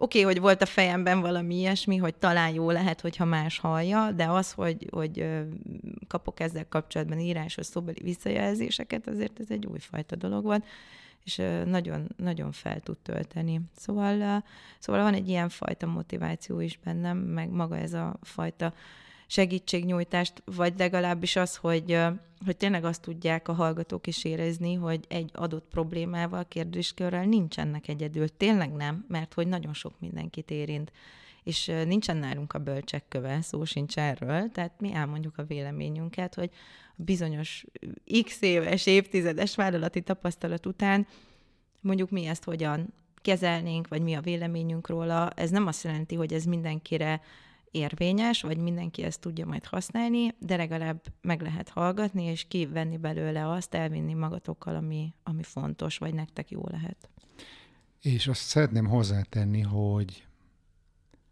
Oké, 0.00 0.20
okay, 0.20 0.32
hogy 0.32 0.42
volt 0.42 0.62
a 0.62 0.66
fejemben 0.66 1.20
valami 1.20 1.54
ilyesmi, 1.54 1.96
hogy 1.96 2.14
talán 2.14 2.52
jó 2.52 2.70
lehet, 2.70 3.00
hogyha 3.00 3.24
más 3.24 3.58
hallja, 3.58 4.10
de 4.12 4.24
az, 4.24 4.52
hogy, 4.52 4.86
hogy 4.90 5.26
kapok 6.08 6.40
ezzel 6.40 6.68
kapcsolatban 6.68 7.18
írásos 7.18 7.66
szóbeli 7.66 8.00
visszajelzéseket, 8.02 9.08
azért 9.08 9.40
ez 9.40 9.46
egy 9.50 9.66
újfajta 9.66 10.16
dolog 10.16 10.44
volt, 10.44 10.64
és 11.24 11.42
nagyon, 11.64 12.08
nagyon 12.16 12.52
fel 12.52 12.80
tud 12.80 12.98
tölteni. 12.98 13.60
Szóval, 13.76 14.44
szóval 14.78 15.02
van 15.02 15.14
egy 15.14 15.28
ilyen 15.28 15.48
fajta 15.48 15.86
motiváció 15.86 16.60
is 16.60 16.78
bennem, 16.84 17.18
meg 17.18 17.50
maga 17.50 17.76
ez 17.76 17.92
a 17.92 18.16
fajta 18.22 18.74
segítségnyújtást, 19.28 20.42
vagy 20.44 20.74
legalábbis 20.78 21.36
az, 21.36 21.56
hogy, 21.56 21.98
hogy 22.44 22.56
tényleg 22.56 22.84
azt 22.84 23.02
tudják 23.02 23.48
a 23.48 23.52
hallgatók 23.52 24.06
is 24.06 24.24
érezni, 24.24 24.74
hogy 24.74 25.04
egy 25.08 25.30
adott 25.34 25.68
problémával, 25.70 26.44
kérdéskörrel 26.48 27.24
nincsenek 27.24 27.88
egyedül. 27.88 28.36
Tényleg 28.36 28.72
nem, 28.72 29.04
mert 29.08 29.34
hogy 29.34 29.46
nagyon 29.46 29.74
sok 29.74 30.00
mindenkit 30.00 30.50
érint 30.50 30.92
és 31.48 31.72
nincsen 31.86 32.16
nálunk 32.16 32.52
a 32.52 32.58
bölcsek 32.58 33.04
köve, 33.08 33.40
szó 33.40 33.64
sincs 33.64 33.98
erről, 33.98 34.50
tehát 34.50 34.80
mi 34.80 34.92
elmondjuk 34.92 35.38
a 35.38 35.44
véleményünket, 35.44 36.34
hogy 36.34 36.50
bizonyos 36.96 37.64
x 38.22 38.42
éves, 38.42 38.86
évtizedes 38.86 39.54
vállalati 39.54 40.00
tapasztalat 40.00 40.66
után 40.66 41.06
mondjuk 41.80 42.10
mi 42.10 42.26
ezt 42.26 42.44
hogyan 42.44 42.92
kezelnénk, 43.22 43.88
vagy 43.88 44.02
mi 44.02 44.14
a 44.14 44.20
véleményünk 44.20 44.88
róla. 44.88 45.30
Ez 45.30 45.50
nem 45.50 45.66
azt 45.66 45.84
jelenti, 45.84 46.14
hogy 46.14 46.32
ez 46.32 46.44
mindenkire 46.44 47.20
érvényes, 47.70 48.42
vagy 48.42 48.58
mindenki 48.58 49.02
ezt 49.02 49.20
tudja 49.20 49.46
majd 49.46 49.64
használni, 49.64 50.34
de 50.38 50.56
legalább 50.56 51.02
meg 51.20 51.40
lehet 51.42 51.68
hallgatni, 51.68 52.24
és 52.24 52.44
kivenni 52.48 52.96
belőle 52.96 53.50
azt, 53.50 53.74
elvinni 53.74 54.14
magatokkal, 54.14 54.74
ami, 54.74 55.14
ami 55.22 55.42
fontos, 55.42 55.98
vagy 55.98 56.14
nektek 56.14 56.50
jó 56.50 56.62
lehet. 56.70 57.10
És 58.00 58.26
azt 58.26 58.40
szeretném 58.40 58.86
hozzátenni, 58.86 59.60
hogy 59.60 60.26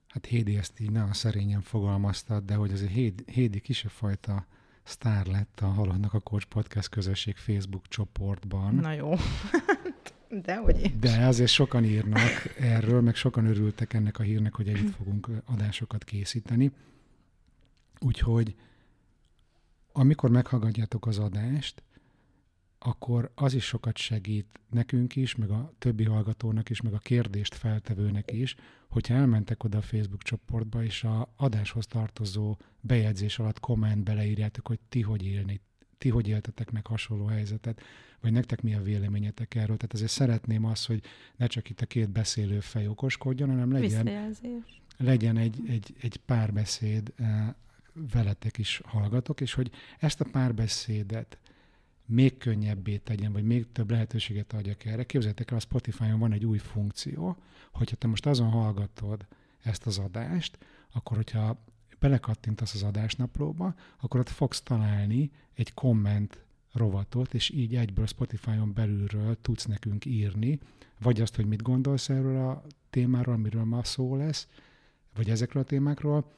hát 0.08 0.26
Hédi 0.26 0.56
ezt 0.56 0.80
így 0.80 0.90
nagyon 0.90 1.12
szerényen 1.12 1.60
fogalmazta, 1.60 2.40
de 2.40 2.54
hogy 2.54 2.72
azért 2.72 2.92
Hédi, 2.92 3.24
Hédi 3.32 3.60
kisebb 3.60 3.90
fajta 3.90 4.46
sztár 4.82 5.26
lett 5.26 5.60
a 5.60 5.66
Haladnak 5.66 6.14
a 6.14 6.20
Coach 6.20 6.46
Podcast 6.46 6.88
közösség 6.88 7.36
Facebook 7.36 7.88
csoportban. 7.88 8.74
Na 8.74 8.92
jó. 8.92 9.12
De 10.28 10.56
hogy 10.56 10.98
De 10.98 11.26
azért 11.26 11.50
sokan 11.50 11.84
írnak 11.84 12.54
erről, 12.58 13.00
meg 13.00 13.14
sokan 13.14 13.46
örültek 13.46 13.92
ennek 13.92 14.18
a 14.18 14.22
hírnek, 14.22 14.54
hogy 14.54 14.68
együtt 14.68 14.94
fogunk 14.94 15.28
adásokat 15.44 16.04
készíteni. 16.04 16.70
Úgyhogy 18.00 18.54
amikor 19.92 20.30
meghallgatjátok 20.30 21.06
az 21.06 21.18
adást, 21.18 21.82
akkor 22.78 23.30
az 23.34 23.54
is 23.54 23.64
sokat 23.64 23.96
segít 23.96 24.60
nekünk 24.70 25.16
is, 25.16 25.34
meg 25.36 25.50
a 25.50 25.72
többi 25.78 26.04
hallgatónak 26.04 26.70
is, 26.70 26.80
meg 26.80 26.92
a 26.92 26.98
kérdést 26.98 27.54
feltevőnek 27.54 28.32
is, 28.32 28.54
hogyha 28.88 29.14
elmentek 29.14 29.64
oda 29.64 29.78
a 29.78 29.82
Facebook 29.82 30.22
csoportba, 30.22 30.82
és 30.84 31.04
a 31.04 31.32
adáshoz 31.36 31.86
tartozó 31.86 32.56
bejegyzés 32.80 33.38
alatt 33.38 33.60
kommentbe 33.60 34.12
leírjátok, 34.14 34.66
hogy 34.66 34.78
ti 34.88 35.00
hogy 35.02 35.24
élni, 35.24 35.60
ti 35.98 36.08
hogy 36.08 36.28
éltetek 36.28 36.70
meg 36.70 36.86
hasonló 36.86 37.26
helyzetet, 37.26 37.80
vagy 38.20 38.32
nektek 38.32 38.62
mi 38.62 38.74
a 38.74 38.82
véleményetek 38.82 39.54
erről. 39.54 39.76
Tehát 39.76 39.94
ezért 39.94 40.10
szeretném 40.10 40.64
azt, 40.64 40.86
hogy 40.86 41.02
ne 41.36 41.46
csak 41.46 41.70
itt 41.70 41.80
a 41.80 41.86
két 41.86 42.10
beszélő 42.10 42.60
fej 42.60 42.88
okoskodjon, 42.88 43.48
hanem 43.48 43.72
legyen, 43.72 44.34
legyen 44.96 45.36
egy, 45.36 45.60
egy, 45.68 45.94
egy 46.00 46.16
párbeszéd 46.16 47.12
eh, 47.16 47.48
veletek 48.12 48.58
is 48.58 48.80
hallgatok, 48.84 49.40
és 49.40 49.54
hogy 49.54 49.70
ezt 49.98 50.20
a 50.20 50.26
párbeszédet 50.32 51.38
még 52.06 52.38
könnyebbé 52.38 52.96
tegyen, 52.96 53.32
vagy 53.32 53.44
még 53.44 53.72
több 53.72 53.90
lehetőséget 53.90 54.52
adjak 54.52 54.84
erre. 54.84 55.04
Képzeljétek 55.04 55.50
el, 55.50 55.56
a 55.56 55.60
Spotify-on 55.60 56.18
van 56.18 56.32
egy 56.32 56.44
új 56.44 56.58
funkció, 56.58 57.36
hogyha 57.72 57.96
te 57.96 58.06
most 58.06 58.26
azon 58.26 58.50
hallgatod 58.50 59.26
ezt 59.62 59.86
az 59.86 59.98
adást, 59.98 60.58
akkor 60.92 61.16
hogyha 61.16 61.64
belekattintasz 61.98 62.74
az 62.74 62.82
adásnaplóba, 62.82 63.74
akkor 64.00 64.20
ott 64.20 64.28
fogsz 64.28 64.60
találni 64.60 65.30
egy 65.54 65.74
komment 65.74 66.44
rovatot, 66.72 67.34
és 67.34 67.50
így 67.50 67.76
egyből 67.76 68.06
Spotify-on 68.06 68.72
belülről 68.72 69.36
tudsz 69.40 69.64
nekünk 69.64 70.04
írni, 70.04 70.58
vagy 71.00 71.20
azt, 71.20 71.36
hogy 71.36 71.46
mit 71.46 71.62
gondolsz 71.62 72.08
erről 72.08 72.48
a 72.48 72.62
témáról, 72.90 73.34
amiről 73.34 73.64
ma 73.64 73.84
szó 73.84 74.16
lesz, 74.16 74.48
vagy 75.14 75.30
ezekről 75.30 75.62
a 75.62 75.66
témákról, 75.66 76.32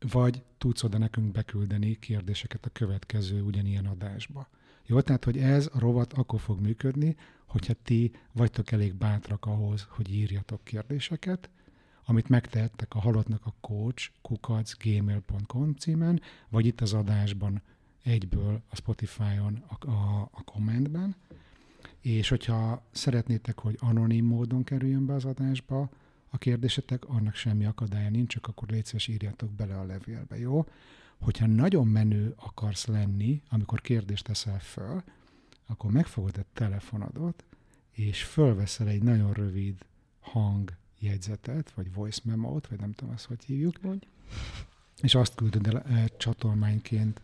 vagy 0.00 0.42
tudsz 0.58 0.82
oda 0.82 0.98
nekünk 0.98 1.32
beküldeni 1.32 1.98
kérdéseket 1.98 2.66
a 2.66 2.70
következő 2.70 3.42
ugyanilyen 3.42 3.86
adásba. 3.86 4.48
Jó, 4.86 5.00
tehát, 5.00 5.24
hogy 5.24 5.38
ez 5.38 5.70
a 5.72 5.78
rovat 5.78 6.12
akkor 6.12 6.40
fog 6.40 6.60
működni, 6.60 7.16
hogyha 7.46 7.74
ti 7.82 8.12
vagytok 8.32 8.70
elég 8.70 8.94
bátrak 8.94 9.46
ahhoz, 9.46 9.86
hogy 9.88 10.12
írjatok 10.12 10.64
kérdéseket, 10.64 11.50
amit 12.10 12.28
megtehettek 12.28 12.94
a 12.94 13.00
halottnak 13.00 13.46
a 13.46 13.54
coach 13.60 14.10
kukacgmail.com 14.22 15.74
címen, 15.74 16.20
vagy 16.48 16.66
itt 16.66 16.80
az 16.80 16.92
adásban 16.92 17.62
egyből 18.02 18.62
a 18.68 18.76
Spotify-on 18.76 19.64
a, 19.68 19.90
a, 19.90 20.28
a 20.32 20.42
kommentben, 20.44 21.16
és 22.00 22.28
hogyha 22.28 22.82
szeretnétek, 22.90 23.58
hogy 23.58 23.76
anonim 23.80 24.24
módon 24.24 24.64
kerüljön 24.64 25.06
be 25.06 25.14
az 25.14 25.24
adásba, 25.24 25.90
a 26.30 26.38
kérdésetek, 26.38 27.08
annak 27.08 27.34
semmi 27.34 27.64
akadálya 27.64 28.10
nincs, 28.10 28.32
csak 28.32 28.46
akkor 28.46 28.68
légy 28.68 29.04
írjatok 29.08 29.50
bele 29.50 29.78
a 29.78 29.84
levélbe, 29.84 30.38
jó? 30.38 30.66
Hogyha 31.18 31.46
nagyon 31.46 31.86
menő 31.86 32.34
akarsz 32.36 32.86
lenni, 32.86 33.42
amikor 33.48 33.80
kérdést 33.80 34.24
teszel 34.24 34.60
föl, 34.60 35.02
akkor 35.66 35.90
megfogod 35.90 36.36
a 36.38 36.44
telefonodot, 36.52 37.44
és 37.92 38.22
fölveszel 38.24 38.88
egy 38.88 39.02
nagyon 39.02 39.32
rövid 39.32 39.74
hangjegyzetet, 41.00 41.70
vagy 41.70 41.92
voice 41.92 42.20
memo-t, 42.24 42.66
vagy 42.66 42.80
nem 42.80 42.92
tudom 42.92 43.14
azt, 43.14 43.24
hogy 43.24 43.44
hívjuk, 43.44 43.78
Úgy. 43.82 44.06
és 45.02 45.14
azt 45.14 45.34
küldöd 45.34 45.66
el 45.66 45.82
e, 45.82 46.06
csatolmányként 46.06 47.22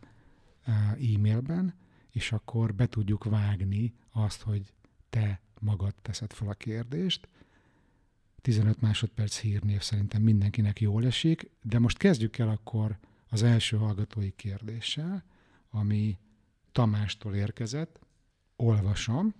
e, 0.64 0.72
e-mailben, 1.14 1.74
és 2.10 2.32
akkor 2.32 2.74
be 2.74 2.86
tudjuk 2.86 3.24
vágni 3.24 3.94
azt, 4.10 4.42
hogy 4.42 4.72
te 5.10 5.40
magad 5.60 5.94
teszed 6.02 6.32
fel 6.32 6.48
a 6.48 6.54
kérdést, 6.54 7.28
15 8.42 8.80
másodperc 8.80 9.38
hírnév 9.38 9.80
szerintem 9.80 10.22
mindenkinek 10.22 10.80
jól 10.80 11.06
esik, 11.06 11.50
de 11.62 11.78
most 11.78 11.98
kezdjük 11.98 12.38
el 12.38 12.48
akkor 12.48 12.98
az 13.28 13.42
első 13.42 13.76
hallgatói 13.76 14.30
kérdéssel, 14.30 15.24
ami 15.70 16.18
Tamástól 16.72 17.34
érkezett. 17.34 18.00
Olvasom. 18.56 19.34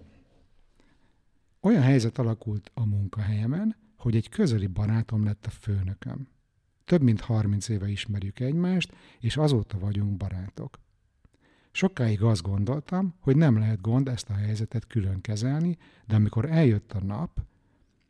Olyan 1.61 1.83
helyzet 1.83 2.19
alakult 2.19 2.71
a 2.75 2.87
munkahelyemen, 2.87 3.77
hogy 3.97 4.17
egy 4.17 4.29
közeli 4.29 4.67
barátom 4.67 5.25
lett 5.25 5.47
a 5.47 5.51
főnököm. 5.51 6.29
Több 6.85 7.03
mint 7.03 7.21
30 7.21 7.69
éve 7.69 7.89
ismerjük 7.89 8.41
egymást, 8.41 8.93
és 9.21 9.37
azóta 9.37 9.79
vagyunk 9.79 10.17
barátok. 10.17 10.79
Sokáig 11.71 12.23
azt 12.23 12.43
gondoltam, 12.43 13.15
hogy 13.21 13.37
nem 13.37 13.59
lehet 13.59 13.81
gond 13.81 14.09
ezt 14.09 14.31
a 14.31 14.35
helyzetet 14.35 14.87
külön 14.87 15.21
kezelni, 15.21 15.79
de 16.07 16.15
amikor 16.15 16.51
eljött 16.51 16.93
a 16.93 17.05
nap, 17.05 17.41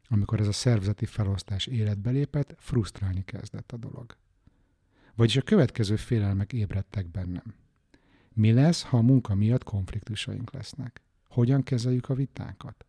amikor 0.08 0.40
ez 0.40 0.46
a 0.46 0.52
szervezeti 0.52 1.06
felosztás 1.06 1.66
életbe 1.66 2.10
lépett, 2.10 2.54
frusztrálni 2.58 3.24
kezdett 3.24 3.72
a 3.72 3.76
dolog. 3.76 4.16
Vagyis 5.14 5.36
a 5.36 5.42
következő 5.42 5.96
félelmek 5.96 6.52
ébredtek 6.52 7.10
bennem. 7.10 7.54
Mi 8.32 8.52
lesz, 8.52 8.82
ha 8.82 8.96
a 8.96 9.02
munka 9.02 9.34
miatt 9.34 9.64
konfliktusaink 9.64 10.52
lesznek? 10.52 11.02
Hogyan 11.28 11.62
kezeljük 11.62 12.08
a 12.08 12.14
vitákat? 12.14 12.85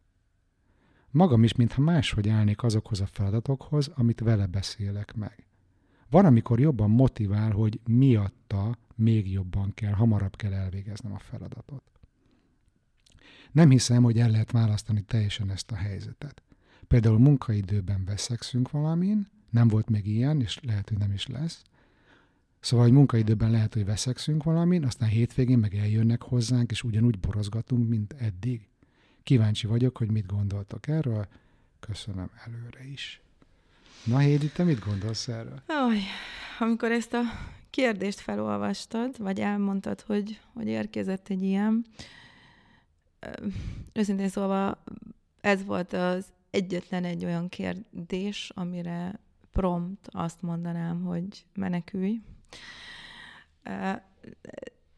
Magam 1.11 1.43
is, 1.43 1.55
mintha 1.55 1.81
máshogy 1.81 2.29
állnék 2.29 2.63
azokhoz 2.63 3.01
a 3.01 3.05
feladatokhoz, 3.05 3.87
amit 3.95 4.19
vele 4.19 4.45
beszélek 4.45 5.15
meg. 5.15 5.47
Van, 6.09 6.25
amikor 6.25 6.59
jobban 6.59 6.89
motivál, 6.89 7.51
hogy 7.51 7.79
miatta 7.87 8.77
még 8.95 9.31
jobban 9.31 9.73
kell, 9.73 9.93
hamarabb 9.93 10.35
kell 10.35 10.53
elvégeznem 10.53 11.13
a 11.13 11.19
feladatot. 11.19 11.83
Nem 13.51 13.69
hiszem, 13.69 14.03
hogy 14.03 14.19
el 14.19 14.29
lehet 14.29 14.51
választani 14.51 15.01
teljesen 15.01 15.51
ezt 15.51 15.71
a 15.71 15.75
helyzetet. 15.75 16.41
Például 16.87 17.19
munkaidőben 17.19 18.05
veszekszünk 18.05 18.71
valamin, 18.71 19.27
nem 19.49 19.67
volt 19.67 19.89
még 19.89 20.07
ilyen, 20.07 20.41
és 20.41 20.59
lehet, 20.63 20.89
hogy 20.89 20.97
nem 20.97 21.11
is 21.11 21.27
lesz. 21.27 21.63
Szóval, 22.59 22.85
hogy 22.85 22.95
munkaidőben 22.95 23.51
lehet, 23.51 23.73
hogy 23.73 23.85
veszekszünk 23.85 24.43
valamin, 24.43 24.83
aztán 24.83 25.09
hétvégén 25.09 25.57
meg 25.57 25.75
eljönnek 25.75 26.21
hozzánk, 26.21 26.71
és 26.71 26.83
ugyanúgy 26.83 27.19
borozgatunk, 27.19 27.89
mint 27.89 28.13
eddig. 28.13 28.67
Kíváncsi 29.27 29.67
vagyok, 29.67 29.97
hogy 29.97 30.11
mit 30.11 30.25
gondoltok 30.25 30.87
erről. 30.87 31.27
Köszönöm 31.79 32.29
előre 32.45 32.85
is. 32.91 33.21
Na, 34.03 34.17
Hédi, 34.17 34.49
te 34.49 34.63
mit 34.63 34.79
gondolsz 34.79 35.27
erről? 35.27 35.61
Aj, 35.65 35.99
amikor 36.59 36.91
ezt 36.91 37.13
a 37.13 37.21
kérdést 37.69 38.19
felolvastad, 38.19 39.17
vagy 39.17 39.39
elmondtad, 39.39 40.01
hogy, 40.01 40.41
hogy 40.53 40.67
érkezett 40.67 41.27
egy 41.29 41.43
ilyen, 41.43 41.85
őszintén 43.93 44.29
szólva 44.29 44.83
ez 45.41 45.65
volt 45.65 45.93
az 45.93 46.25
egyetlen 46.49 47.03
egy 47.03 47.25
olyan 47.25 47.49
kérdés, 47.49 48.51
amire 48.55 49.19
prompt 49.51 50.07
azt 50.11 50.41
mondanám, 50.41 51.03
hogy 51.03 51.45
menekülj. 51.53 52.21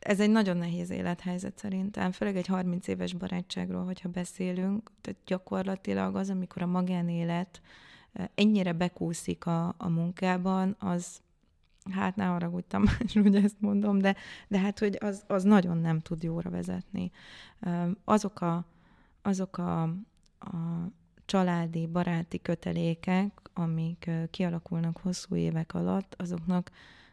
Ez 0.10 0.20
egy 0.20 0.30
nagyon 0.30 0.58
nehéz 0.58 0.90
élethelyzet 0.90 1.58
szerintem, 1.58 2.12
főleg 2.12 2.36
egy 2.36 2.48
30 2.48 2.88
éves 2.88 3.14
barátságról, 3.14 3.84
hogyha 3.84 4.10
beszélünk, 4.10 4.92
tehát 5.02 5.20
gyakorlatilag 5.26 6.16
az, 6.16 6.30
amikor 6.30 6.62
a 6.62 6.66
magánélet 6.66 7.62
ennyire 8.36 8.74
bekúszik 8.74 9.46
a, 9.46 9.76
a 9.78 9.90
munkában, 9.90 10.76
az 10.80 11.22
hát 11.92 12.16
ne 12.16 12.26
haragudtam, 12.26 12.84
ugye 13.16 13.42
ezt 13.42 13.60
mondom, 13.60 14.00
de, 14.00 14.16
de 14.48 14.60
hát, 14.60 14.80
hogy 14.80 14.98
az, 15.00 15.24
az 15.28 15.44
nagyon 15.44 15.78
nem 15.78 16.00
tud 16.00 16.24
jóra 16.24 16.50
vezetni. 16.50 17.12
Azok 18.04 18.42
a 18.42 18.66
azok 19.22 19.58
a, 19.58 19.82
a 20.40 20.90
családi, 21.26 21.88
baráti 21.88 22.42
kötelékek, 22.42 23.40
amik 23.54 24.10
kialakulnak 24.32 24.98
hosszú 24.98 25.36
évek 25.36 25.74
alatt, 25.74 26.16
azoknak 26.18 26.72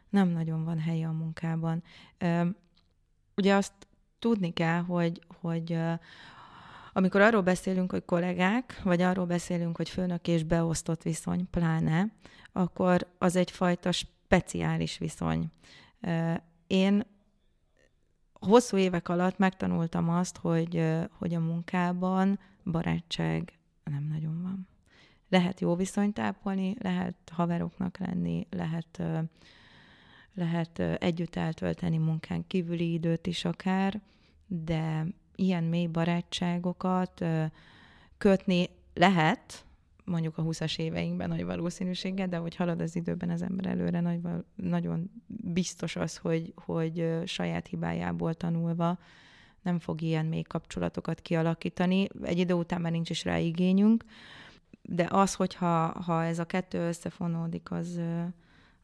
nem 0.09 0.27
nagyon 0.27 0.63
van 0.63 0.79
helye 0.79 1.07
a 1.07 1.11
munkában. 1.11 1.83
Ugye 3.37 3.55
azt 3.55 3.73
tudni 4.19 4.53
kell, 4.53 4.81
hogy, 4.81 5.21
hogy 5.41 5.79
amikor 6.93 7.21
arról 7.21 7.41
beszélünk, 7.41 7.91
hogy 7.91 8.05
kollégák, 8.05 8.81
vagy 8.83 9.01
arról 9.01 9.25
beszélünk, 9.25 9.77
hogy 9.77 9.89
főnök 9.89 10.27
és 10.27 10.43
beosztott 10.43 11.01
viszony, 11.01 11.49
pláne, 11.49 12.11
akkor 12.51 13.07
az 13.17 13.35
egyfajta 13.35 13.91
speciális 13.91 14.97
viszony. 14.97 15.51
Én 16.67 17.05
hosszú 18.33 18.77
évek 18.77 19.09
alatt 19.09 19.37
megtanultam 19.37 20.09
azt, 20.09 20.37
hogy, 20.37 20.95
hogy 21.17 21.33
a 21.33 21.39
munkában 21.39 22.39
barátság 22.63 23.53
nem 23.83 24.07
nagyon 24.11 24.41
van. 24.41 24.67
Lehet 25.29 25.59
jó 25.59 25.75
viszonyt 25.75 26.19
ápolni, 26.19 26.75
lehet 26.79 27.15
haveroknak 27.31 27.97
lenni, 27.97 28.47
lehet, 28.49 29.01
lehet 30.37 30.79
együtt 30.79 31.35
eltölteni 31.35 31.97
munkán 31.97 32.47
kívüli 32.47 32.93
időt 32.93 33.27
is 33.27 33.45
akár, 33.45 34.01
de 34.47 35.05
ilyen 35.35 35.63
mély 35.63 35.87
barátságokat 35.87 37.25
kötni 38.17 38.69
lehet, 38.93 39.65
mondjuk 40.05 40.37
a 40.37 40.43
20-as 40.43 40.79
éveinkben 40.79 41.29
nagy 41.29 41.45
valószínűséggel, 41.45 42.27
de 42.27 42.37
hogy 42.37 42.55
halad 42.55 42.81
az 42.81 42.95
időben 42.95 43.29
az 43.29 43.41
ember 43.41 43.65
előre, 43.65 43.99
nagy, 43.99 44.19
nagyon 44.55 45.11
biztos 45.27 45.95
az, 45.95 46.17
hogy, 46.17 46.53
hogy 46.55 47.21
saját 47.25 47.67
hibájából 47.67 48.33
tanulva 48.33 48.99
nem 49.61 49.79
fog 49.79 50.01
ilyen 50.01 50.25
még 50.25 50.47
kapcsolatokat 50.47 51.21
kialakítani. 51.21 52.07
Egy 52.23 52.37
idő 52.37 52.53
után 52.53 52.81
már 52.81 52.91
nincs 52.91 53.09
is 53.09 53.23
rá 53.23 53.37
igényünk, 53.37 54.03
de 54.81 55.07
az, 55.09 55.33
hogyha 55.33 56.01
ha 56.01 56.23
ez 56.23 56.39
a 56.39 56.45
kettő 56.45 56.87
összefonódik, 56.87 57.71
az, 57.71 58.01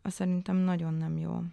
az 0.04 0.14
szerintem 0.14 0.56
nagyon 0.56 0.94
nem 0.94 1.18
jó. 1.18 1.44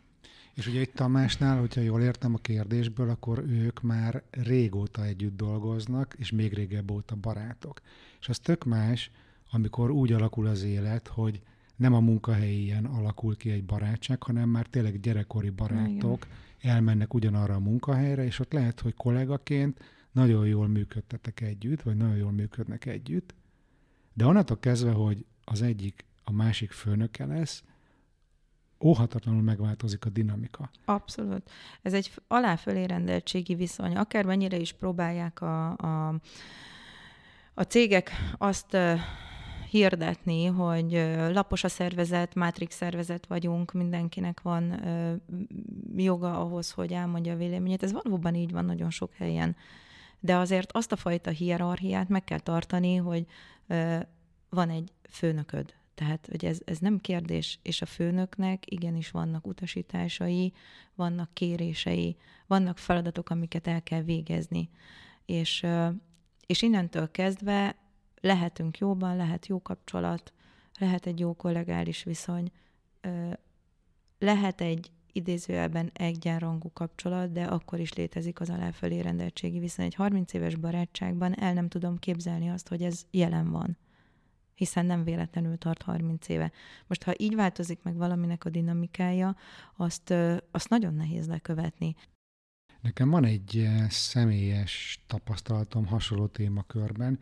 És 0.54 0.66
ugye 0.66 0.80
itt 0.80 0.94
Tamásnál, 0.94 1.58
hogyha 1.58 1.80
jól 1.80 2.02
értem 2.02 2.34
a 2.34 2.38
kérdésből, 2.38 3.10
akkor 3.10 3.38
ők 3.38 3.82
már 3.82 4.22
régóta 4.30 5.04
együtt 5.04 5.36
dolgoznak, 5.36 6.14
és 6.18 6.30
még 6.30 6.52
régebb 6.52 6.90
óta 6.90 7.16
barátok. 7.16 7.80
És 8.20 8.28
az 8.28 8.38
tök 8.38 8.64
más, 8.64 9.10
amikor 9.50 9.90
úgy 9.90 10.12
alakul 10.12 10.46
az 10.46 10.62
élet, 10.62 11.08
hogy 11.08 11.40
nem 11.76 11.94
a 11.94 12.00
munkahelyen 12.00 12.84
alakul 12.84 13.36
ki 13.36 13.50
egy 13.50 13.64
barátság, 13.64 14.22
hanem 14.22 14.48
már 14.48 14.66
tényleg 14.66 15.00
gyerekkori 15.00 15.50
barátok 15.50 16.26
Igen. 16.58 16.74
elmennek 16.74 17.14
ugyanarra 17.14 17.54
a 17.54 17.60
munkahelyre, 17.60 18.24
és 18.24 18.38
ott 18.38 18.52
lehet, 18.52 18.80
hogy 18.80 18.94
kollégaként 18.94 19.80
nagyon 20.12 20.46
jól 20.46 20.68
működtetek 20.68 21.40
együtt, 21.40 21.82
vagy 21.82 21.96
nagyon 21.96 22.16
jól 22.16 22.32
működnek 22.32 22.86
együtt, 22.86 23.34
de 24.12 24.26
onnantól 24.26 24.58
kezdve, 24.58 24.90
hogy 24.90 25.24
az 25.44 25.62
egyik 25.62 26.04
a 26.24 26.32
másik 26.32 26.70
főnöke 26.70 27.26
lesz, 27.26 27.64
óhatatlanul 28.84 29.42
megváltozik 29.42 30.04
a 30.04 30.08
dinamika. 30.08 30.70
Abszolút. 30.84 31.50
Ez 31.82 31.92
egy 31.92 32.12
aláfölé 32.28 32.84
rendeltségi 32.84 33.54
viszony. 33.54 33.96
Akármennyire 33.96 34.56
is 34.56 34.72
próbálják 34.72 35.40
a, 35.40 35.76
a, 35.76 36.14
a 37.54 37.62
cégek 37.62 38.10
azt 38.38 38.76
hirdetni, 39.70 40.44
hogy 40.44 40.92
lapos 41.32 41.64
a 41.64 41.68
szervezet, 41.68 42.34
mátrix 42.34 42.76
szervezet 42.76 43.26
vagyunk, 43.26 43.72
mindenkinek 43.72 44.40
van 44.40 44.80
joga 45.96 46.40
ahhoz, 46.40 46.70
hogy 46.70 46.92
elmondja 46.92 47.32
a 47.32 47.36
véleményét. 47.36 47.82
Ez 47.82 47.92
valóban 47.92 48.34
így 48.34 48.52
van 48.52 48.64
nagyon 48.64 48.90
sok 48.90 49.12
helyen. 49.14 49.56
De 50.20 50.36
azért 50.36 50.72
azt 50.72 50.92
a 50.92 50.96
fajta 50.96 51.30
hierarchiát 51.30 52.08
meg 52.08 52.24
kell 52.24 52.38
tartani, 52.38 52.96
hogy 52.96 53.26
van 54.48 54.70
egy 54.70 54.92
főnököd. 55.08 55.74
Tehát, 56.00 56.26
hogy 56.30 56.44
ez, 56.44 56.58
ez 56.64 56.78
nem 56.78 57.00
kérdés, 57.00 57.58
és 57.62 57.82
a 57.82 57.86
főnöknek 57.86 58.72
igenis 58.72 59.10
vannak 59.10 59.46
utasításai, 59.46 60.52
vannak 60.94 61.34
kérései, 61.34 62.16
vannak 62.46 62.78
feladatok, 62.78 63.30
amiket 63.30 63.66
el 63.66 63.82
kell 63.82 64.02
végezni. 64.02 64.70
És, 65.24 65.66
és 66.46 66.62
innentől 66.62 67.10
kezdve 67.10 67.76
lehetünk 68.20 68.78
jóban, 68.78 69.16
lehet 69.16 69.46
jó 69.46 69.62
kapcsolat, 69.62 70.32
lehet 70.78 71.06
egy 71.06 71.18
jó 71.18 71.34
kollegális 71.34 72.02
viszony, 72.02 72.50
lehet 74.18 74.60
egy 74.60 74.90
idézőjelben 75.12 75.90
egyenrangú 75.92 76.70
kapcsolat, 76.72 77.32
de 77.32 77.44
akkor 77.44 77.80
is 77.80 77.92
létezik 77.92 78.40
az 78.40 78.50
aláfölé 78.50 79.00
rendeltségi 79.00 79.58
viszony. 79.58 79.84
Egy 79.84 79.94
30 79.94 80.32
éves 80.32 80.56
barátságban 80.56 81.40
el 81.40 81.52
nem 81.52 81.68
tudom 81.68 81.98
képzelni 81.98 82.50
azt, 82.50 82.68
hogy 82.68 82.82
ez 82.82 83.06
jelen 83.10 83.50
van 83.50 83.78
hiszen 84.60 84.86
nem 84.86 85.04
véletlenül 85.04 85.58
tart 85.58 85.82
30 85.82 86.28
éve. 86.28 86.52
Most, 86.86 87.02
ha 87.02 87.12
így 87.16 87.34
változik 87.34 87.82
meg 87.82 87.96
valaminek 87.96 88.44
a 88.44 88.50
dinamikája, 88.50 89.36
azt, 89.76 90.14
azt 90.50 90.68
nagyon 90.68 90.94
nehéz 90.94 91.26
lekövetni. 91.26 91.94
Nekem 92.80 93.10
van 93.10 93.24
egy 93.24 93.68
személyes 93.88 95.04
tapasztalatom 95.06 95.86
hasonló 95.86 96.26
témakörben, 96.26 97.18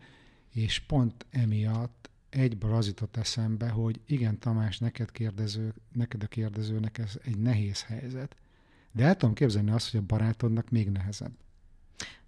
és 0.49 0.79
pont 0.79 1.25
emiatt 1.29 2.09
egyből 2.29 2.73
az 2.73 2.87
jutott 2.87 3.17
eszembe, 3.17 3.69
hogy 3.69 4.01
igen, 4.05 4.39
Tamás, 4.39 4.77
neked, 4.77 5.11
kérdező, 5.11 5.73
neked 5.91 6.23
a 6.23 6.27
kérdezőnek 6.27 6.97
ez 6.97 7.19
egy 7.23 7.37
nehéz 7.37 7.83
helyzet. 7.83 8.35
De 8.91 9.03
el 9.03 9.15
tudom 9.15 9.35
képzelni 9.35 9.71
azt, 9.71 9.91
hogy 9.91 9.99
a 9.99 10.03
barátodnak 10.03 10.69
még 10.69 10.89
nehezebb. 10.89 11.33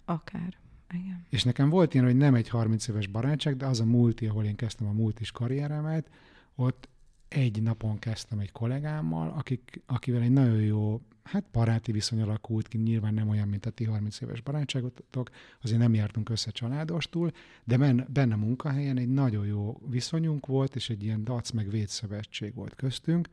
Akár. 0.04 0.61
Igen. 0.92 1.26
És 1.28 1.44
nekem 1.44 1.68
volt 1.68 1.94
ilyen, 1.94 2.06
hogy 2.06 2.16
nem 2.16 2.34
egy 2.34 2.48
30 2.48 2.88
éves 2.88 3.06
barátság, 3.06 3.56
de 3.56 3.66
az 3.66 3.80
a 3.80 3.84
multi, 3.84 4.26
ahol 4.26 4.44
én 4.44 4.56
kezdtem 4.56 4.86
a 4.86 4.92
multis 4.92 5.30
karrieremet, 5.30 6.10
ott 6.54 6.88
egy 7.28 7.62
napon 7.62 7.98
kezdtem 7.98 8.38
egy 8.38 8.52
kollégámmal, 8.52 9.28
akik, 9.36 9.82
akivel 9.86 10.22
egy 10.22 10.30
nagyon 10.30 10.60
jó, 10.60 11.00
hát 11.22 11.44
baráti 11.52 11.92
viszony 11.92 12.22
alakult 12.22 12.68
ki, 12.68 12.78
nyilván 12.78 13.14
nem 13.14 13.28
olyan, 13.28 13.48
mint 13.48 13.66
a 13.66 13.70
ti 13.70 13.84
30 13.84 14.20
éves 14.20 14.40
barátságotok, 14.40 15.30
azért 15.62 15.78
nem 15.78 15.94
jártunk 15.94 16.28
össze 16.28 16.50
családostul, 16.50 17.30
de 17.64 17.76
benne, 17.76 18.06
benne 18.08 18.36
munkahelyen 18.36 18.98
egy 18.98 19.08
nagyon 19.08 19.46
jó 19.46 19.80
viszonyunk 19.90 20.46
volt, 20.46 20.74
és 20.74 20.90
egy 20.90 21.02
ilyen 21.02 21.24
dac 21.24 21.50
meg 21.50 21.70
védszövetség 21.70 22.54
volt 22.54 22.74
köztünk, 22.74 23.28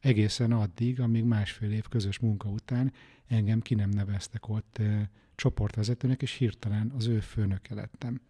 egészen 0.00 0.52
addig, 0.52 1.00
amíg 1.00 1.24
másfél 1.24 1.70
év 1.70 1.88
közös 1.88 2.18
munka 2.18 2.48
után 2.48 2.92
engem 3.26 3.60
ki 3.60 3.74
nem 3.74 3.90
neveztek 3.90 4.48
ott 4.48 4.80
csoportvezetőnek, 5.34 6.22
és 6.22 6.32
hirtelen 6.32 6.92
az 6.96 7.06
ő 7.06 7.20
főnöke 7.20 7.74
lettem. 7.74 8.20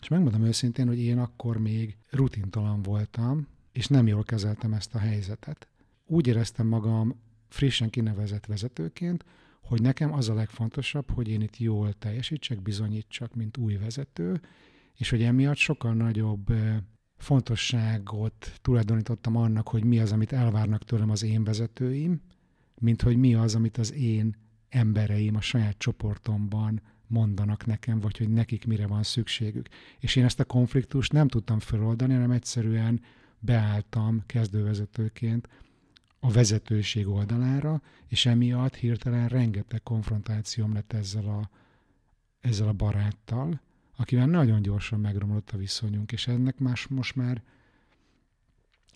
És 0.00 0.08
megmondom 0.08 0.44
őszintén, 0.44 0.86
hogy 0.86 0.98
én 0.98 1.18
akkor 1.18 1.58
még 1.58 1.96
rutintalan 2.10 2.82
voltam, 2.82 3.46
és 3.72 3.86
nem 3.86 4.06
jól 4.06 4.22
kezeltem 4.22 4.72
ezt 4.72 4.94
a 4.94 4.98
helyzetet. 4.98 5.68
Úgy 6.06 6.26
éreztem 6.26 6.66
magam 6.66 7.20
frissen 7.48 7.90
kinevezett 7.90 8.46
vezetőként, 8.46 9.24
hogy 9.62 9.82
nekem 9.82 10.12
az 10.12 10.28
a 10.28 10.34
legfontosabb, 10.34 11.10
hogy 11.10 11.28
én 11.28 11.40
itt 11.40 11.56
jól 11.56 11.92
teljesítsek, 11.92 12.62
bizonyítsak, 12.62 13.34
mint 13.34 13.56
új 13.56 13.76
vezető, 13.76 14.40
és 14.94 15.10
hogy 15.10 15.22
emiatt 15.22 15.56
sokkal 15.56 15.94
nagyobb 15.94 16.52
fontosságot 17.16 18.52
tulajdonítottam 18.62 19.36
annak, 19.36 19.68
hogy 19.68 19.84
mi 19.84 19.98
az, 19.98 20.12
amit 20.12 20.32
elvárnak 20.32 20.84
tőlem 20.84 21.10
az 21.10 21.22
én 21.22 21.44
vezetőim, 21.44 22.20
mint 22.74 23.02
hogy 23.02 23.16
mi 23.16 23.34
az, 23.34 23.54
amit 23.54 23.78
az 23.78 23.92
én 23.92 24.36
embereim 24.68 25.36
a 25.36 25.40
saját 25.40 25.78
csoportomban 25.78 26.80
mondanak 27.06 27.66
nekem, 27.66 28.00
vagy 28.00 28.18
hogy 28.18 28.28
nekik 28.28 28.66
mire 28.66 28.86
van 28.86 29.02
szükségük. 29.02 29.68
És 29.98 30.16
én 30.16 30.24
ezt 30.24 30.40
a 30.40 30.44
konfliktust 30.44 31.12
nem 31.12 31.28
tudtam 31.28 31.58
feloldani, 31.58 32.12
hanem 32.12 32.30
egyszerűen 32.30 33.00
beálltam 33.38 34.22
kezdővezetőként 34.26 35.48
a 36.20 36.30
vezetőség 36.30 37.08
oldalára, 37.08 37.82
és 38.08 38.26
emiatt 38.26 38.74
hirtelen 38.74 39.28
rengeteg 39.28 39.82
konfrontációm 39.82 40.72
lett 40.72 40.92
ezzel 40.92 41.26
a, 41.26 41.50
ezzel 42.40 42.68
a 42.68 42.72
baráttal, 42.72 43.60
akivel 43.96 44.26
nagyon 44.26 44.62
gyorsan 44.62 45.00
megromlott 45.00 45.50
a 45.50 45.56
viszonyunk, 45.56 46.12
és 46.12 46.26
ennek 46.26 46.58
más 46.58 46.86
most 46.86 47.16
már 47.16 47.42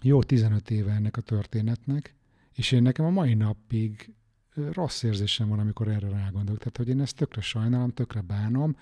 jó 0.02 0.22
15 0.22 0.70
éve 0.70 0.92
ennek 0.92 1.16
a 1.16 1.20
történetnek, 1.20 2.14
és 2.54 2.72
én 2.72 2.82
nekem 2.82 3.04
a 3.04 3.10
mai 3.10 3.34
napig 3.34 4.12
rossz 4.54 5.02
érzésem 5.02 5.48
van, 5.48 5.58
amikor 5.58 5.88
erre 5.88 6.08
rágondolok. 6.08 6.58
Tehát, 6.58 6.76
hogy 6.76 6.88
én 6.88 7.00
ezt 7.00 7.16
tökre 7.16 7.40
sajnálom, 7.40 7.90
tökre 7.90 8.20
bánom, 8.20 8.76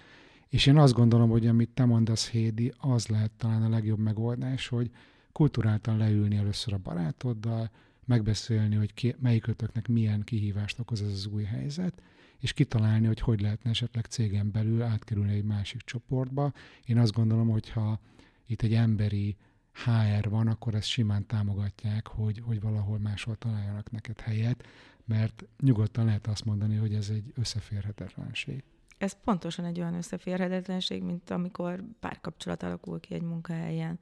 és 0.49 0.67
én 0.67 0.77
azt 0.77 0.95
gondolom, 0.95 1.31
hogy 1.31 1.47
amit 1.47 1.71
te 1.71 1.85
mondasz, 1.85 2.29
Hédi, 2.29 2.73
az 2.79 3.07
lehet 3.07 3.31
talán 3.37 3.63
a 3.63 3.69
legjobb 3.69 3.99
megoldás, 3.99 4.69
hogy 4.69 4.91
kulturáltan 5.33 5.97
leülni 5.97 6.37
először 6.37 6.73
a 6.75 6.79
barátoddal, 6.79 7.71
megbeszélni, 8.05 8.77
hogy 8.77 8.95
ki, 8.95 9.15
melyikötöknek 9.19 9.89
milyen 9.89 10.23
kihívást 10.25 10.79
okoz 10.79 11.03
ez 11.03 11.11
az 11.11 11.27
új 11.27 11.43
helyzet, 11.43 12.03
és 12.39 12.53
kitalálni, 12.53 13.07
hogy 13.07 13.21
hogy 13.21 13.41
lehetne 13.41 13.71
esetleg 13.71 14.05
cégen 14.05 14.51
belül 14.51 14.83
átkerülni 14.83 15.33
egy 15.33 15.45
másik 15.45 15.81
csoportba. 15.81 16.53
Én 16.85 16.99
azt 16.99 17.13
gondolom, 17.13 17.49
hogy 17.49 17.71
ha 17.71 18.01
itt 18.47 18.63
egy 18.63 18.75
emberi 18.75 19.37
HR 19.85 20.29
van, 20.29 20.47
akkor 20.47 20.75
ezt 20.75 20.89
simán 20.89 21.27
támogatják, 21.27 22.07
hogy, 22.07 22.43
hogy 22.45 22.61
valahol 22.61 22.99
máshol 22.99 23.37
találjanak 23.37 23.91
neked 23.91 24.21
helyet, 24.21 24.65
mert 25.05 25.45
nyugodtan 25.61 26.05
lehet 26.05 26.27
azt 26.27 26.45
mondani, 26.45 26.77
hogy 26.77 26.95
ez 26.95 27.09
egy 27.09 27.33
összeférhetetlenség. 27.37 28.65
Ez 28.99 29.17
pontosan 29.25 29.65
egy 29.65 29.81
olyan 29.81 29.95
összeférhetetlenség, 29.95 31.03
mint 31.03 31.31
amikor 31.31 31.85
párkapcsolat 32.01 32.63
alakul 32.63 33.01
ki 33.01 33.15
egy 33.15 33.23
munkahelyen. 33.23 33.99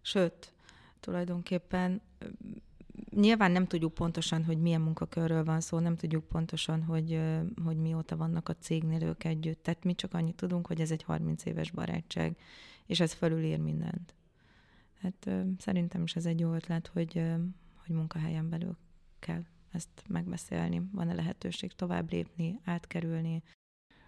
Sőt, 0.00 0.52
tulajdonképpen 1.00 2.00
nyilván 3.10 3.50
nem 3.50 3.66
tudjuk 3.66 3.94
pontosan, 3.94 4.44
hogy 4.44 4.58
milyen 4.58 4.80
munkakörről 4.80 5.44
van 5.44 5.60
szó, 5.60 5.78
nem 5.78 5.96
tudjuk 5.96 6.24
pontosan, 6.24 6.82
hogy, 6.82 7.20
hogy 7.64 7.76
mióta 7.76 8.16
vannak 8.16 8.48
a 8.48 8.56
cégnél 8.56 9.02
ők 9.02 9.24
együtt. 9.24 9.62
Tehát 9.62 9.84
mi 9.84 9.94
csak 9.94 10.14
annyit 10.14 10.36
tudunk, 10.36 10.66
hogy 10.66 10.80
ez 10.80 10.90
egy 10.90 11.02
30 11.02 11.44
éves 11.44 11.70
barátság, 11.70 12.36
és 12.86 13.00
ez 13.00 13.12
fölülír 13.12 13.58
mindent. 13.58 14.14
Hát 15.00 15.30
szerintem 15.58 16.02
is 16.02 16.16
ez 16.16 16.26
egy 16.26 16.40
jó 16.40 16.54
ötlet, 16.54 16.86
hogy, 16.86 17.22
hogy 17.74 17.96
munkahelyen 17.96 18.48
belül 18.48 18.76
kell 19.18 19.44
ezt 19.70 19.88
megbeszélni. 20.08 20.82
Van-e 20.92 21.14
lehetőség 21.14 21.72
tovább 21.72 22.12
lépni, 22.12 22.60
átkerülni? 22.64 23.42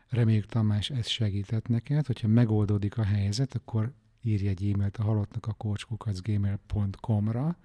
Reméljük 0.09 0.46
Tamás 0.46 0.90
ez 0.90 1.07
segített 1.07 1.68
neked, 1.68 2.07
hogyha 2.07 2.29
megoldódik 2.29 2.98
a 2.98 3.05
helyzet, 3.05 3.55
akkor 3.55 3.92
írj 4.22 4.48
egy 4.48 4.70
e-mailt 4.70 4.96
a 4.96 5.03
halottnak 5.03 5.46
a 5.46 5.53
coachkukacgmail.com-ra, 5.53 7.57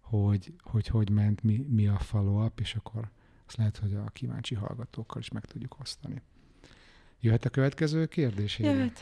hogy, 0.00 0.54
hogy 0.62 0.86
hogy 0.86 1.10
ment, 1.10 1.42
mi, 1.42 1.66
mi 1.68 1.86
a 1.86 1.98
follow-up, 1.98 2.60
és 2.60 2.74
akkor 2.74 3.10
azt 3.46 3.56
lehet, 3.56 3.76
hogy 3.76 3.94
a 3.94 4.04
kíváncsi 4.04 4.54
hallgatókkal 4.54 5.20
is 5.20 5.30
meg 5.30 5.44
tudjuk 5.44 5.80
osztani. 5.80 6.22
Jöhet 7.20 7.44
a 7.44 7.50
következő 7.50 8.06
kérdés? 8.06 8.58
Jöhet. 8.58 9.00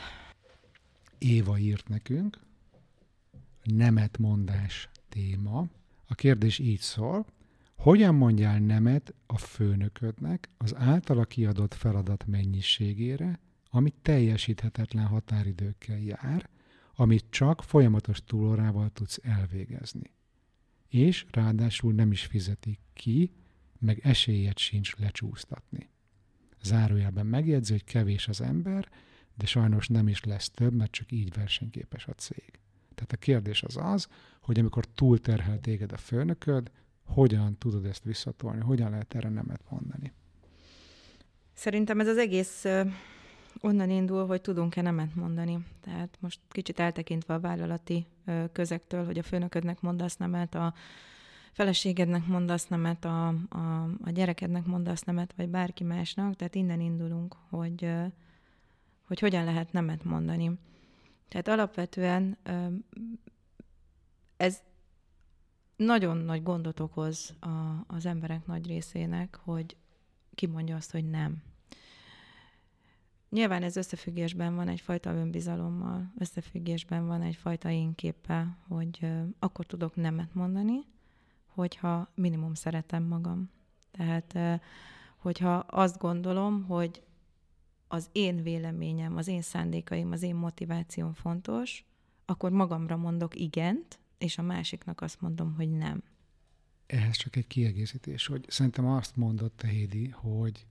Éva 1.17 1.57
írt 1.57 1.87
nekünk, 1.87 2.39
nemet 3.65 4.17
mondás 4.17 4.89
téma. 5.09 5.67
A 6.05 6.15
kérdés 6.15 6.59
így 6.59 6.79
szól, 6.79 7.25
hogyan 7.77 8.15
mondjál 8.15 8.59
nemet 8.59 9.13
a 9.25 9.37
főnöködnek 9.37 10.49
az 10.57 10.75
általa 10.75 11.25
kiadott 11.25 11.73
feladat 11.73 12.25
mennyiségére, 12.25 13.39
ami 13.69 13.93
teljesíthetetlen 14.01 15.05
határidőkkel 15.05 15.99
jár, 15.99 16.49
amit 16.95 17.25
csak 17.29 17.63
folyamatos 17.63 18.23
túlórával 18.23 18.89
tudsz 18.89 19.19
elvégezni. 19.23 20.13
És 20.87 21.25
ráadásul 21.31 21.93
nem 21.93 22.11
is 22.11 22.25
fizetik 22.25 22.79
ki, 22.93 23.31
meg 23.79 23.99
esélyet 24.03 24.57
sincs 24.57 24.95
lecsúsztatni. 24.95 25.89
Zárójelben 26.61 27.25
megjegyzi, 27.25 27.71
hogy 27.71 27.83
kevés 27.83 28.27
az 28.27 28.41
ember, 28.41 28.89
de 29.37 29.45
sajnos 29.45 29.87
nem 29.87 30.07
is 30.07 30.23
lesz 30.23 30.49
több, 30.49 30.73
mert 30.73 30.91
csak 30.91 31.11
így 31.11 31.33
versenyképes 31.33 32.07
a 32.07 32.13
cég. 32.13 32.59
Tehát 32.95 33.11
a 33.11 33.17
kérdés 33.17 33.63
az 33.63 33.77
az, 33.77 34.07
hogy 34.41 34.59
amikor 34.59 34.85
túlterhel 34.85 35.59
téged 35.59 35.91
a 35.91 35.97
főnököd, 35.97 36.71
hogyan 37.05 37.57
tudod 37.57 37.85
ezt 37.85 38.03
visszatolni, 38.03 38.61
hogyan 38.61 38.89
lehet 38.89 39.15
erre 39.15 39.29
nemet 39.29 39.61
mondani? 39.69 40.13
Szerintem 41.53 41.99
ez 41.99 42.07
az 42.07 42.17
egész 42.17 42.65
onnan 43.61 43.89
indul, 43.89 44.25
hogy 44.25 44.41
tudunk-e 44.41 44.81
nemet 44.81 45.15
mondani. 45.15 45.57
Tehát 45.81 46.17
most 46.19 46.39
kicsit 46.49 46.79
eltekintve 46.79 47.33
a 47.33 47.39
vállalati 47.39 48.05
közektől, 48.51 49.05
hogy 49.05 49.17
a 49.17 49.23
főnöködnek 49.23 49.81
mondasz 49.81 50.15
nemet, 50.15 50.55
a 50.55 50.73
feleségednek 51.51 52.25
mondasz 52.25 52.67
nemet, 52.67 53.05
a, 53.05 53.27
a, 53.49 53.83
a 54.03 54.09
gyerekednek 54.09 54.65
mondasz 54.65 55.01
nemet, 55.01 55.33
vagy 55.37 55.49
bárki 55.49 55.83
másnak, 55.83 56.35
tehát 56.35 56.55
innen 56.55 56.79
indulunk, 56.79 57.35
hogy, 57.49 57.89
hogy 59.07 59.19
hogyan 59.19 59.43
lehet 59.43 59.71
nemet 59.71 60.03
mondani. 60.03 60.51
Tehát 61.27 61.47
alapvetően 61.47 62.37
ez 64.37 64.61
nagyon 65.75 66.17
nagy 66.17 66.43
gondot 66.43 66.79
okoz 66.79 67.33
a, 67.39 67.83
az 67.87 68.05
emberek 68.05 68.45
nagy 68.45 68.67
részének, 68.67 69.39
hogy 69.43 69.75
kimondja 70.35 70.75
azt, 70.75 70.91
hogy 70.91 71.09
nem. 71.09 71.43
Nyilván 73.29 73.63
ez 73.63 73.75
összefüggésben 73.75 74.55
van 74.55 74.67
egyfajta 74.67 75.13
önbizalommal, 75.13 76.11
összefüggésben 76.17 77.07
van 77.07 77.21
egyfajta 77.21 77.69
énképpel, 77.69 78.57
hogy 78.67 79.07
akkor 79.39 79.65
tudok 79.65 79.95
nemet 79.95 80.33
mondani, 80.33 80.79
hogyha 81.45 82.11
minimum 82.15 82.53
szeretem 82.53 83.03
magam. 83.03 83.49
Tehát, 83.91 84.37
hogyha 85.17 85.53
azt 85.55 85.97
gondolom, 85.97 86.63
hogy 86.63 87.03
az 87.87 88.09
én 88.11 88.43
véleményem, 88.43 89.17
az 89.17 89.27
én 89.27 89.41
szándékaim, 89.41 90.11
az 90.11 90.21
én 90.21 90.35
motivációm 90.35 91.13
fontos, 91.13 91.85
akkor 92.25 92.51
magamra 92.51 92.97
mondok 92.97 93.35
igent, 93.35 93.99
és 94.17 94.37
a 94.37 94.41
másiknak 94.41 95.01
azt 95.01 95.21
mondom, 95.21 95.53
hogy 95.53 95.69
nem. 95.69 96.03
Ehhez 96.85 97.17
csak 97.17 97.35
egy 97.35 97.47
kiegészítés, 97.47 98.27
hogy 98.27 98.45
szerintem 98.47 98.85
azt 98.85 99.15
mondott 99.15 99.61
a 99.61 99.67
Hédi, 99.67 100.07
hogy 100.07 100.65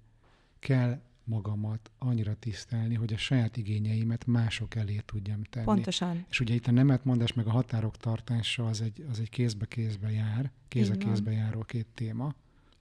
kell 0.58 1.00
magamat 1.24 1.90
annyira 1.98 2.34
tisztelni, 2.34 2.94
hogy 2.94 3.12
a 3.12 3.16
saját 3.16 3.56
igényeimet 3.56 4.26
mások 4.26 4.74
elé 4.74 5.02
tudjam 5.04 5.42
tenni. 5.42 5.66
Pontosan. 5.66 6.24
És 6.30 6.40
ugye 6.40 6.54
itt 6.54 6.66
a 6.66 6.70
nemetmondás 6.70 7.32
meg 7.32 7.46
a 7.46 7.50
határok 7.50 7.96
tartása 7.96 8.66
az 8.66 8.80
egy, 8.80 9.06
az 9.10 9.20
egy 9.20 9.30
kézbe-kézbe 9.30 10.10
jár, 10.10 10.50
kéz 10.68 10.90
a 10.90 10.96
kézbe 10.96 11.30
járó 11.30 11.60
két 11.60 11.86
téma. 11.94 12.34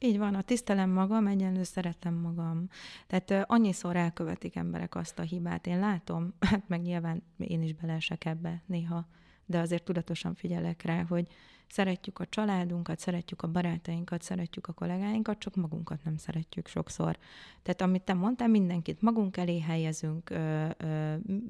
Így 0.05 0.17
van, 0.17 0.35
a 0.35 0.41
tisztelem 0.41 0.89
magam, 0.89 1.27
egyenlő 1.27 1.63
szeretem 1.63 2.13
magam. 2.13 2.69
Tehát 3.07 3.49
annyiszor 3.49 3.95
elkövetik 3.95 4.55
emberek 4.55 4.95
azt 4.95 5.19
a 5.19 5.21
hibát. 5.21 5.67
Én 5.67 5.79
látom, 5.79 6.33
hát 6.49 6.67
meg 6.67 6.81
nyilván 6.81 7.23
én 7.37 7.61
is 7.61 7.73
beleesek 7.73 8.25
ebbe 8.25 8.61
néha, 8.65 9.07
de 9.45 9.59
azért 9.59 9.83
tudatosan 9.83 10.35
figyelek 10.35 10.81
rá, 10.81 11.03
hogy 11.03 11.27
szeretjük 11.67 12.19
a 12.19 12.25
családunkat, 12.25 12.99
szeretjük 12.99 13.41
a 13.41 13.47
barátainkat, 13.47 14.21
szeretjük 14.21 14.67
a 14.67 14.73
kollégáinkat, 14.73 15.39
csak 15.39 15.55
magunkat 15.55 16.03
nem 16.03 16.17
szeretjük 16.17 16.67
sokszor. 16.67 17.17
Tehát 17.61 17.81
amit 17.81 18.03
te 18.03 18.13
mondtál, 18.13 18.47
mindenkit 18.47 19.01
magunk 19.01 19.37
elé 19.37 19.59
helyezünk, 19.59 20.33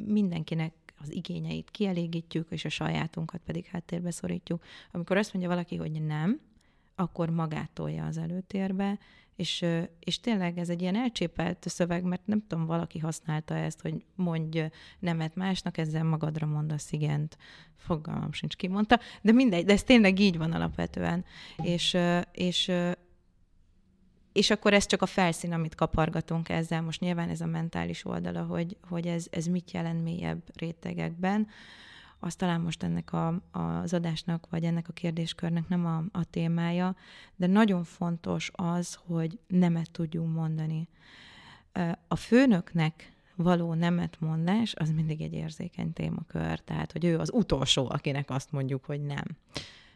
mindenkinek 0.05 0.73
az 1.01 1.11
igényeit 1.11 1.71
kielégítjük, 1.71 2.47
és 2.49 2.65
a 2.65 2.69
sajátunkat 2.69 3.41
pedig 3.45 3.65
háttérbe 3.65 4.11
szorítjuk. 4.11 4.63
Amikor 4.91 5.17
azt 5.17 5.33
mondja 5.33 5.51
valaki, 5.51 5.75
hogy 5.75 6.05
nem, 6.05 6.39
akkor 7.03 7.29
magátolja 7.29 8.05
az 8.05 8.17
előtérbe, 8.17 8.99
és, 9.35 9.65
és 9.99 10.19
tényleg 10.19 10.57
ez 10.57 10.69
egy 10.69 10.81
ilyen 10.81 10.95
elcsépelt 10.95 11.65
szöveg, 11.67 12.03
mert 12.03 12.25
nem 12.25 12.43
tudom, 12.47 12.65
valaki 12.65 12.99
használta 12.99 13.55
ezt, 13.55 13.81
hogy 13.81 14.03
mondj 14.15 14.61
nemet 14.99 15.35
másnak, 15.35 15.77
ezzel 15.77 16.03
magadra 16.03 16.45
mondasz 16.47 16.91
igent. 16.91 17.37
Fogalmam 17.75 18.31
sincs 18.31 18.55
kimondta, 18.55 18.99
de 19.21 19.31
mindegy, 19.31 19.65
de 19.65 19.73
ez 19.73 19.83
tényleg 19.83 20.19
így 20.19 20.37
van 20.37 20.51
alapvetően. 20.51 21.25
És, 21.57 21.97
és, 22.31 22.71
és 24.31 24.49
akkor 24.49 24.73
ez 24.73 24.85
csak 24.85 25.01
a 25.01 25.05
felszín, 25.05 25.53
amit 25.53 25.75
kapargatunk 25.75 26.49
ezzel. 26.49 26.81
Most 26.81 26.99
nyilván 26.99 27.29
ez 27.29 27.41
a 27.41 27.45
mentális 27.45 28.05
oldala, 28.05 28.43
hogy, 28.43 28.77
hogy 28.89 29.07
ez, 29.07 29.27
ez 29.31 29.45
mit 29.45 29.71
jelent 29.71 30.03
mélyebb 30.03 30.41
rétegekben 30.55 31.47
az 32.23 32.35
talán 32.35 32.61
most 32.61 32.83
ennek 32.83 33.13
a, 33.13 33.41
az 33.51 33.93
adásnak, 33.93 34.47
vagy 34.49 34.63
ennek 34.63 34.89
a 34.89 34.93
kérdéskörnek 34.93 35.67
nem 35.67 35.85
a, 35.85 36.03
a 36.11 36.23
témája, 36.23 36.95
de 37.35 37.47
nagyon 37.47 37.83
fontos 37.83 38.51
az, 38.53 38.99
hogy 39.05 39.39
nemet 39.47 39.91
tudjunk 39.91 40.35
mondani. 40.35 40.87
A 42.07 42.15
főnöknek 42.15 43.13
való 43.35 43.73
nemet 43.73 44.19
mondás, 44.19 44.73
az 44.75 44.91
mindig 44.91 45.21
egy 45.21 45.33
érzékeny 45.33 45.93
témakör, 45.93 46.59
tehát 46.59 46.91
hogy 46.91 47.05
ő 47.05 47.19
az 47.19 47.31
utolsó, 47.33 47.89
akinek 47.89 48.29
azt 48.29 48.51
mondjuk, 48.51 48.85
hogy 48.85 49.01
nem. 49.01 49.25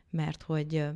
Mert 0.10 0.42
hogy 0.42 0.90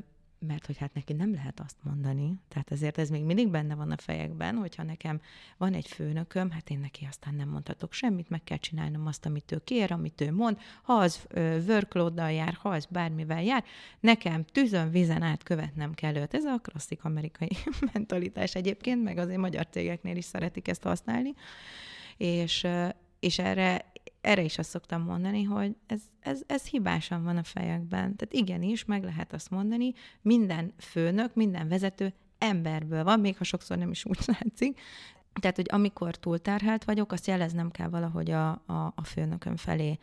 mert 0.48 0.66
hogy 0.66 0.78
hát 0.78 0.94
neki 0.94 1.14
nem 1.14 1.34
lehet 1.34 1.60
azt 1.60 1.76
mondani, 1.84 2.34
tehát 2.48 2.72
ezért 2.72 2.98
ez 2.98 3.10
még 3.10 3.24
mindig 3.24 3.50
benne 3.50 3.76
van 3.76 3.92
a 3.92 3.98
fejekben, 3.98 4.56
hogyha 4.56 4.84
nekem 4.84 5.22
van 5.58 5.74
egy 5.74 5.88
főnököm, 5.88 6.52
hát 6.52 6.70
én 6.70 6.80
neki 6.80 7.06
aztán 7.10 7.36
nem 7.36 7.50
mondhatok 7.50 7.94
semmit, 7.94 8.30
meg 8.30 8.44
kell 8.44 8.58
csinálnom 8.58 9.06
azt, 9.08 9.26
amit 9.26 9.52
ő 9.52 9.62
kér, 9.64 9.92
amit 9.92 10.22
ő 10.22 10.32
mond, 10.32 10.58
ha 10.82 10.94
az 10.94 11.28
workload 11.68 12.18
jár, 12.18 12.54
ha 12.54 12.70
az 12.70 12.86
bármivel 12.86 13.44
jár, 13.44 13.64
nekem 14.00 14.46
tűzön, 14.46 14.92
vízen 14.92 15.22
át 15.22 15.44
követnem 15.44 15.94
kell 15.94 16.16
őt. 16.16 16.34
Ez 16.34 16.46
a 16.46 16.60
klasszik 16.62 17.04
amerikai 17.04 17.58
mentalitás 17.94 18.56
egyébként, 18.56 19.04
meg 19.04 19.18
azért 19.18 19.40
magyar 19.40 19.68
cégeknél 19.70 20.16
is 20.16 20.26
szeretik 20.26 20.68
ezt 20.68 20.84
használni, 20.84 21.34
és, 22.18 22.68
és 23.20 23.40
erre 23.40 23.91
erre 24.22 24.42
is 24.44 24.58
azt 24.58 24.70
szoktam 24.70 25.02
mondani, 25.02 25.44
hogy 25.44 25.76
ez, 25.88 26.02
ez, 26.20 26.42
ez 26.48 26.66
hibásan 26.66 27.24
van 27.24 27.38
a 27.38 27.44
fejekben. 27.44 28.16
Tehát 28.16 28.34
igenis, 28.34 28.86
meg 28.86 29.04
lehet 29.04 29.34
azt 29.34 29.50
mondani, 29.50 29.94
minden 30.22 30.74
főnök, 30.78 31.36
minden 31.36 31.68
vezető 31.68 32.14
emberből 32.38 33.04
van, 33.04 33.20
még 33.20 33.38
ha 33.38 33.44
sokszor 33.44 33.78
nem 33.78 33.92
is 33.92 34.06
úgy 34.06 34.20
látszik. 34.40 34.80
Tehát, 35.34 35.56
hogy 35.56 35.68
amikor 35.70 36.16
túlterhelt 36.16 36.84
vagyok, 36.84 37.12
azt 37.12 37.28
jeleznem 37.28 37.72
kell 37.72 37.90
valahogy 37.90 38.32
a, 38.32 38.50
a, 38.50 38.94
a 38.96 39.04
főnököm 39.04 39.56
felé 39.56 40.00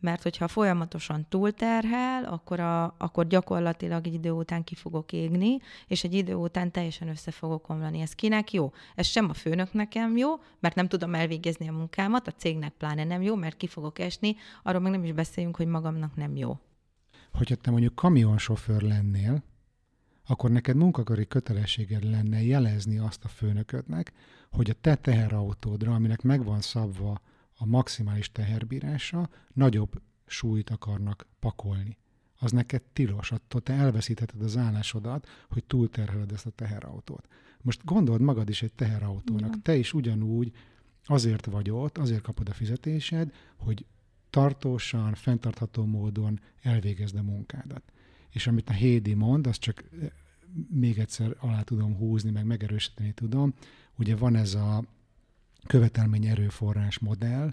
mert 0.00 0.22
hogyha 0.22 0.48
folyamatosan 0.48 1.26
túlterhel, 1.28 2.24
akkor, 2.24 2.60
a, 2.60 2.94
akkor 2.98 3.26
gyakorlatilag 3.26 4.06
egy 4.06 4.14
idő 4.14 4.30
után 4.30 4.64
ki 4.64 4.74
fogok 4.74 5.12
égni, 5.12 5.58
és 5.86 6.04
egy 6.04 6.14
idő 6.14 6.34
után 6.34 6.70
teljesen 6.70 7.08
össze 7.08 7.30
fogok 7.30 7.68
omlani. 7.68 8.00
Ez 8.00 8.12
kinek 8.12 8.52
jó? 8.52 8.72
Ez 8.94 9.06
sem 9.06 9.28
a 9.28 9.34
főnök 9.34 9.72
nekem 9.72 10.16
jó, 10.16 10.34
mert 10.60 10.74
nem 10.74 10.88
tudom 10.88 11.14
elvégezni 11.14 11.68
a 11.68 11.72
munkámat, 11.72 12.28
a 12.28 12.32
cégnek 12.32 12.72
pláne 12.72 13.04
nem 13.04 13.22
jó, 13.22 13.34
mert 13.34 13.56
ki 13.56 13.66
fogok 13.66 13.98
esni, 13.98 14.36
arról 14.62 14.80
meg 14.80 14.92
nem 14.92 15.04
is 15.04 15.12
beszéljünk, 15.12 15.56
hogy 15.56 15.66
magamnak 15.66 16.16
nem 16.16 16.36
jó. 16.36 16.58
Hogyha 17.32 17.54
te 17.54 17.70
mondjuk 17.70 17.94
kamionsofőr 17.94 18.82
lennél, 18.82 19.42
akkor 20.26 20.50
neked 20.50 20.76
munkaköri 20.76 21.26
kötelességed 21.26 22.04
lenne 22.04 22.42
jelezni 22.42 22.98
azt 22.98 23.24
a 23.24 23.28
főnöködnek, 23.28 24.12
hogy 24.50 24.70
a 24.70 24.74
te 24.80 24.94
teherautódra, 24.94 25.94
aminek 25.94 26.22
megvan 26.22 26.60
szabva 26.60 27.20
a 27.56 27.66
maximális 27.66 28.32
teherbírása, 28.32 29.28
nagyobb 29.52 30.02
súlyt 30.26 30.70
akarnak 30.70 31.26
pakolni. 31.40 31.98
Az 32.38 32.52
neked 32.52 32.82
tilos, 32.82 33.32
attól 33.32 33.60
te 33.60 33.72
elveszítheted 33.72 34.42
az 34.42 34.56
állásodat, 34.56 35.28
hogy 35.48 35.64
túlterheled 35.64 36.32
ezt 36.32 36.46
a 36.46 36.50
teherautót. 36.50 37.28
Most 37.62 37.84
gondold 37.84 38.20
magad 38.20 38.48
is 38.48 38.62
egy 38.62 38.72
teherautónak. 38.72 39.48
Igen. 39.48 39.62
Te 39.62 39.76
is 39.76 39.92
ugyanúgy 39.92 40.52
azért 41.04 41.46
vagy 41.46 41.70
ott, 41.70 41.98
azért 41.98 42.22
kapod 42.22 42.48
a 42.48 42.52
fizetésed, 42.52 43.32
hogy 43.56 43.86
tartósan, 44.30 45.14
fenntartható 45.14 45.84
módon 45.84 46.40
elvégezd 46.62 47.16
a 47.16 47.22
munkádat. 47.22 47.82
És 48.30 48.46
amit 48.46 48.68
a 48.68 48.72
Hédi 48.72 49.14
mond, 49.14 49.46
azt 49.46 49.60
csak 49.60 49.84
eh, 50.00 50.08
még 50.68 50.98
egyszer 50.98 51.36
alá 51.38 51.62
tudom 51.62 51.96
húzni, 51.96 52.30
meg 52.30 52.44
megerősíteni 52.44 53.12
tudom. 53.12 53.54
Ugye 53.98 54.16
van 54.16 54.36
ez 54.36 54.54
a 54.54 54.84
követelmény 55.66 56.26
erőforrás 56.26 56.98
modell, 56.98 57.52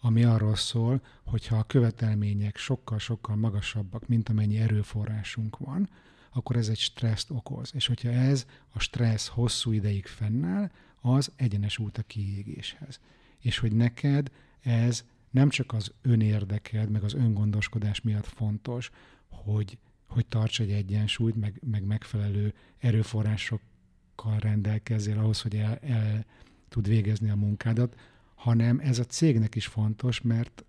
ami 0.00 0.24
arról 0.24 0.56
szól, 0.56 1.02
hogyha 1.24 1.56
a 1.56 1.62
követelmények 1.62 2.56
sokkal-sokkal 2.56 3.36
magasabbak, 3.36 4.08
mint 4.08 4.28
amennyi 4.28 4.58
erőforrásunk 4.58 5.58
van, 5.58 5.88
akkor 6.32 6.56
ez 6.56 6.68
egy 6.68 6.78
stresszt 6.78 7.30
okoz. 7.30 7.70
És 7.74 7.86
hogyha 7.86 8.10
ez 8.10 8.46
a 8.72 8.78
stressz 8.78 9.28
hosszú 9.28 9.72
ideig 9.72 10.06
fennáll, 10.06 10.70
az 11.00 11.32
egyenes 11.36 11.78
út 11.78 11.98
a 11.98 12.02
kiégéshez. 12.02 13.00
És 13.38 13.58
hogy 13.58 13.72
neked 13.72 14.30
ez 14.60 15.04
nem 15.30 15.48
csak 15.48 15.72
az 15.72 15.92
önérdeked, 16.02 16.90
meg 16.90 17.02
az 17.02 17.14
öngondoskodás 17.14 18.00
miatt 18.00 18.26
fontos, 18.26 18.90
hogy, 19.28 19.78
hogy 20.06 20.26
tarts 20.26 20.60
egy 20.60 20.70
egyensúlyt, 20.70 21.36
meg, 21.36 21.60
meg 21.70 21.84
megfelelő 21.84 22.54
erőforrásokkal 22.78 24.38
rendelkezzél 24.38 25.18
ahhoz, 25.18 25.40
hogy 25.40 25.56
el, 25.56 25.76
el 25.76 26.24
tud 26.72 26.88
végezni 26.88 27.30
a 27.30 27.36
munkádat, 27.36 27.96
hanem 28.34 28.78
ez 28.78 28.98
a 28.98 29.04
cégnek 29.04 29.54
is 29.54 29.66
fontos, 29.66 30.20
mert 30.20 30.64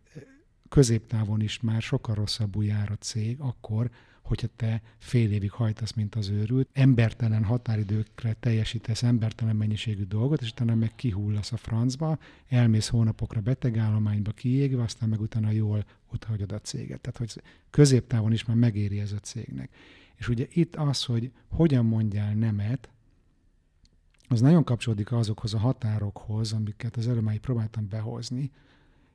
középtávon 0.69 1.41
is 1.41 1.59
már 1.59 1.81
sokkal 1.81 2.15
rosszabbul 2.15 2.65
jár 2.65 2.91
a 2.91 2.95
cég 2.95 3.39
akkor, 3.39 3.89
hogyha 4.21 4.47
te 4.55 4.81
fél 4.97 5.31
évig 5.31 5.51
hajtasz, 5.51 5.93
mint 5.93 6.15
az 6.15 6.29
őrült, 6.29 6.69
embertelen 6.73 7.43
határidőkre 7.43 8.35
teljesítesz 8.39 9.03
embertelen 9.03 9.55
mennyiségű 9.55 10.03
dolgot, 10.03 10.41
és 10.41 10.49
utána 10.49 10.75
meg 10.75 10.95
kihullasz 10.95 11.51
a 11.51 11.57
francba, 11.57 12.17
elmész 12.47 12.87
hónapokra 12.87 13.41
betegállományba 13.41 14.31
kiégve, 14.31 14.83
aztán 14.83 15.09
meg 15.09 15.21
utána 15.21 15.51
jól 15.51 15.85
hagyod 16.27 16.51
a 16.51 16.59
céget. 16.59 17.01
Tehát, 17.01 17.17
hogy 17.17 17.41
középtávon 17.69 18.31
is 18.31 18.45
már 18.45 18.57
megéri 18.57 18.99
ez 18.99 19.11
a 19.11 19.19
cégnek. 19.19 19.69
És 20.15 20.27
ugye 20.27 20.47
itt 20.49 20.75
az, 20.75 21.03
hogy 21.03 21.31
hogyan 21.47 21.85
mondjál 21.85 22.33
nemet, 22.33 22.89
az 24.27 24.41
nagyon 24.41 24.63
kapcsolódik 24.63 25.11
azokhoz 25.11 25.53
a 25.53 25.57
határokhoz, 25.57 26.53
amiket 26.53 26.95
az 26.95 27.07
előbb 27.07 27.23
már 27.23 27.37
próbáltam 27.37 27.87
behozni, 27.87 28.51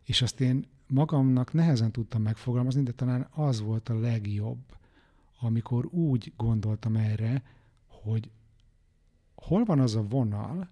és 0.04 0.22
azt 0.22 0.40
én 0.40 0.66
magamnak 0.86 1.52
nehezen 1.52 1.92
tudtam 1.92 2.22
megfogalmazni, 2.22 2.82
de 2.82 2.92
talán 2.92 3.28
az 3.30 3.60
volt 3.60 3.88
a 3.88 3.98
legjobb, 3.98 4.76
amikor 5.40 5.86
úgy 5.86 6.32
gondoltam 6.36 6.96
erre, 6.96 7.42
hogy 7.86 8.30
hol 9.34 9.64
van 9.64 9.80
az 9.80 9.96
a 9.96 10.02
vonal, 10.02 10.68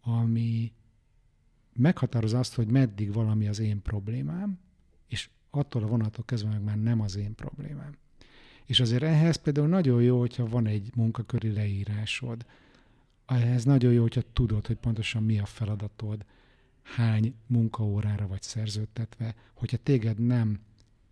ami 0.00 0.72
meghatároz 1.72 2.32
azt, 2.32 2.54
hogy 2.54 2.70
meddig 2.70 3.12
valami 3.12 3.48
az 3.48 3.58
én 3.58 3.82
problémám, 3.82 4.58
és 5.06 5.30
attól 5.50 5.82
a 5.82 5.86
vonattól 5.86 6.24
kezdve 6.24 6.50
meg 6.50 6.62
már 6.62 6.78
nem 6.78 7.00
az 7.00 7.16
én 7.16 7.34
problémám. 7.34 7.96
És 8.64 8.80
azért 8.80 9.02
ehhez 9.02 9.36
például 9.36 9.68
nagyon 9.68 10.02
jó, 10.02 10.18
hogyha 10.18 10.46
van 10.46 10.66
egy 10.66 10.90
munkaköri 10.94 11.52
leírásod. 11.52 12.46
Ehhez 13.28 13.64
nagyon 13.64 13.92
jó, 13.92 14.02
hogyha 14.02 14.22
tudod, 14.32 14.66
hogy 14.66 14.76
pontosan 14.76 15.22
mi 15.22 15.38
a 15.38 15.46
feladatod, 15.46 16.24
hány 16.82 17.34
munkaórára 17.46 18.26
vagy 18.26 18.42
szerződtetve, 18.42 19.34
hogyha 19.54 19.76
téged 19.76 20.18
nem 20.18 20.60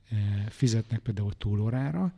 eh, 0.08 0.46
fizetnek 0.48 0.98
például 0.98 1.32
túlórára, 1.32 2.12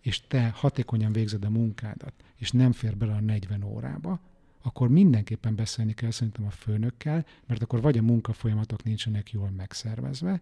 és 0.00 0.26
te 0.26 0.48
hatékonyan 0.48 1.12
végzed 1.12 1.44
a 1.44 1.50
munkádat, 1.50 2.12
és 2.36 2.50
nem 2.50 2.72
fér 2.72 2.96
bele 2.96 3.12
a 3.12 3.20
40 3.20 3.62
órába, 3.62 4.20
akkor 4.62 4.88
mindenképpen 4.88 5.54
beszélni 5.54 5.94
kell 5.94 6.10
szerintem 6.10 6.44
a 6.44 6.50
főnökkel, 6.50 7.26
mert 7.46 7.62
akkor 7.62 7.80
vagy 7.80 7.98
a 7.98 8.02
munkafolyamatok 8.02 8.82
nincsenek 8.82 9.30
jól 9.30 9.50
megszervezve, 9.50 10.40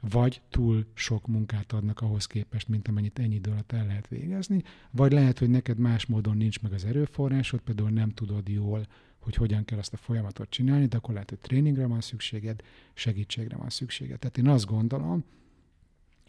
vagy 0.00 0.42
túl 0.50 0.86
sok 0.94 1.26
munkát 1.26 1.72
adnak 1.72 2.00
ahhoz 2.00 2.26
képest, 2.26 2.68
mint 2.68 2.88
amennyit 2.88 3.18
ennyi 3.18 3.34
idő 3.34 3.50
alatt 3.50 3.72
el 3.72 3.86
lehet 3.86 4.08
végezni, 4.08 4.62
vagy 4.90 5.12
lehet, 5.12 5.38
hogy 5.38 5.50
neked 5.50 5.78
más 5.78 6.06
módon 6.06 6.36
nincs 6.36 6.60
meg 6.60 6.72
az 6.72 6.84
erőforrásod, 6.84 7.60
például 7.60 7.90
nem 7.90 8.10
tudod 8.10 8.48
jól, 8.48 8.86
hogy 9.18 9.34
hogyan 9.34 9.64
kell 9.64 9.78
ezt 9.78 9.92
a 9.92 9.96
folyamatot 9.96 10.50
csinálni, 10.50 10.86
de 10.86 10.96
akkor 10.96 11.12
lehet, 11.12 11.28
hogy 11.28 11.38
tréningre 11.38 11.86
van 11.86 12.00
szükséged, 12.00 12.62
segítségre 12.94 13.56
van 13.56 13.70
szükséged. 13.70 14.18
Tehát 14.18 14.38
én 14.38 14.48
azt 14.48 14.66
gondolom, 14.66 15.24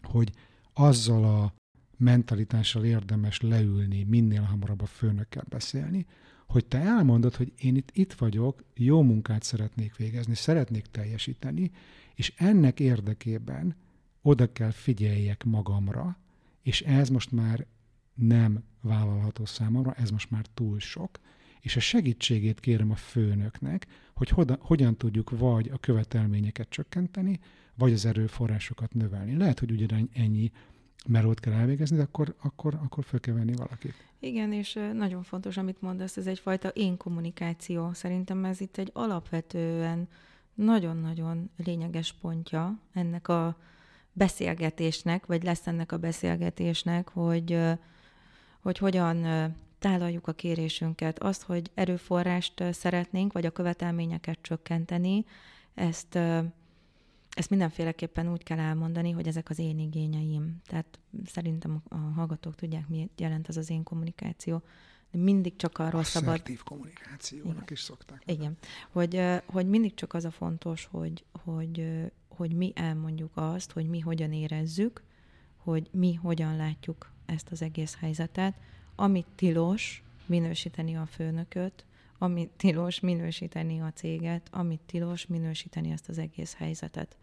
hogy 0.02 0.32
azzal 0.72 1.24
a 1.24 1.54
mentalitással 1.96 2.84
érdemes 2.84 3.40
leülni, 3.40 4.02
minél 4.02 4.42
hamarabb 4.42 4.80
a 4.80 4.86
főnökkel 4.86 5.44
beszélni, 5.48 6.06
hogy 6.46 6.66
te 6.66 6.78
elmondod, 6.78 7.34
hogy 7.34 7.52
én 7.58 7.76
itt, 7.76 7.90
itt 7.92 8.12
vagyok, 8.12 8.64
jó 8.74 9.02
munkát 9.02 9.42
szeretnék 9.42 9.96
végezni, 9.96 10.34
szeretnék 10.34 10.86
teljesíteni, 10.86 11.70
és 12.14 12.32
ennek 12.36 12.80
érdekében 12.80 13.76
oda 14.22 14.52
kell 14.52 14.70
figyeljek 14.70 15.44
magamra, 15.44 16.18
és 16.62 16.80
ez 16.80 17.08
most 17.08 17.32
már 17.32 17.66
nem 18.14 18.64
vállalható 18.80 19.44
számomra, 19.44 19.92
ez 19.92 20.10
most 20.10 20.30
már 20.30 20.46
túl 20.54 20.78
sok, 20.80 21.20
és 21.60 21.76
a 21.76 21.80
segítségét 21.80 22.60
kérem 22.60 22.90
a 22.90 22.94
főnöknek, 22.94 23.86
hogy 24.14 24.28
hoda, 24.28 24.58
hogyan 24.60 24.96
tudjuk 24.96 25.30
vagy 25.30 25.70
a 25.72 25.78
követelményeket 25.78 26.68
csökkenteni, 26.68 27.40
vagy 27.74 27.92
az 27.92 28.04
erőforrásokat 28.04 28.94
növelni. 28.94 29.36
Lehet, 29.36 29.58
hogy 29.58 29.70
ugyanennyi 29.70 30.08
ennyi 30.12 30.50
melót 31.06 31.40
kell 31.40 31.52
elvégezni, 31.52 31.96
de 31.96 32.02
akkor, 32.02 32.34
akkor, 32.42 32.78
akkor 32.82 33.04
föl 33.04 33.20
kell 33.20 33.34
venni 33.34 33.52
valakit. 33.52 33.94
Igen, 34.18 34.52
és 34.52 34.78
nagyon 34.92 35.22
fontos, 35.22 35.56
amit 35.56 35.80
mondasz, 35.80 36.16
ez 36.16 36.26
egyfajta 36.26 36.68
én 36.68 36.96
kommunikáció. 36.96 37.92
Szerintem 37.92 38.44
ez 38.44 38.60
itt 38.60 38.76
egy 38.76 38.90
alapvetően 38.92 40.08
nagyon-nagyon 40.54 41.50
lényeges 41.56 42.12
pontja 42.12 42.78
ennek 42.92 43.28
a 43.28 43.56
beszélgetésnek, 44.12 45.26
vagy 45.26 45.42
lesz 45.42 45.66
ennek 45.66 45.92
a 45.92 45.98
beszélgetésnek, 45.98 47.08
hogy, 47.08 47.58
hogy 48.60 48.78
hogyan 48.78 49.26
tálaljuk 49.78 50.26
a 50.26 50.32
kérésünket. 50.32 51.18
Azt, 51.18 51.42
hogy 51.42 51.70
erőforrást 51.74 52.64
szeretnénk, 52.72 53.32
vagy 53.32 53.46
a 53.46 53.50
követelményeket 53.50 54.38
csökkenteni, 54.42 55.24
ezt 55.74 56.18
ezt 57.34 57.50
mindenféleképpen 57.50 58.32
úgy 58.32 58.42
kell 58.42 58.58
elmondani, 58.58 59.10
hogy 59.10 59.26
ezek 59.26 59.50
az 59.50 59.58
én 59.58 59.78
igényeim. 59.78 60.60
Tehát 60.66 60.98
szerintem 61.24 61.82
a 61.88 61.96
hallgatók 61.96 62.54
tudják, 62.54 62.88
mi 62.88 63.10
jelent 63.16 63.48
az 63.48 63.56
az 63.56 63.70
én 63.70 63.82
kommunikáció. 63.82 64.62
De 65.12 65.18
mindig 65.18 65.56
csak 65.56 65.78
arról 65.78 66.02
szabad... 66.02 66.28
Asszertív 66.28 66.62
kommunikációnak 66.62 67.52
Igen. 67.52 67.68
is 67.70 67.80
szokták. 67.80 68.22
Igen. 68.26 68.56
Hogy, 68.90 69.22
hogy 69.46 69.68
mindig 69.68 69.94
csak 69.94 70.14
az 70.14 70.24
a 70.24 70.30
fontos, 70.30 70.88
hogy, 70.90 71.24
hogy, 71.44 71.86
hogy 72.28 72.52
mi 72.52 72.72
elmondjuk 72.74 73.30
azt, 73.34 73.72
hogy 73.72 73.88
mi 73.88 74.00
hogyan 74.00 74.32
érezzük, 74.32 75.02
hogy 75.56 75.88
mi 75.92 76.14
hogyan 76.14 76.56
látjuk 76.56 77.10
ezt 77.26 77.48
az 77.50 77.62
egész 77.62 77.96
helyzetet, 78.00 78.54
amit 78.94 79.26
tilos 79.34 80.02
minősíteni 80.26 80.96
a 80.96 81.06
főnököt, 81.06 81.84
amit 82.18 82.50
tilos 82.50 83.00
minősíteni 83.00 83.80
a 83.80 83.92
céget, 83.94 84.48
amit 84.50 84.80
tilos 84.80 85.26
minősíteni 85.26 85.90
ezt 85.90 86.08
az 86.08 86.18
egész 86.18 86.54
helyzetet. 86.54 87.16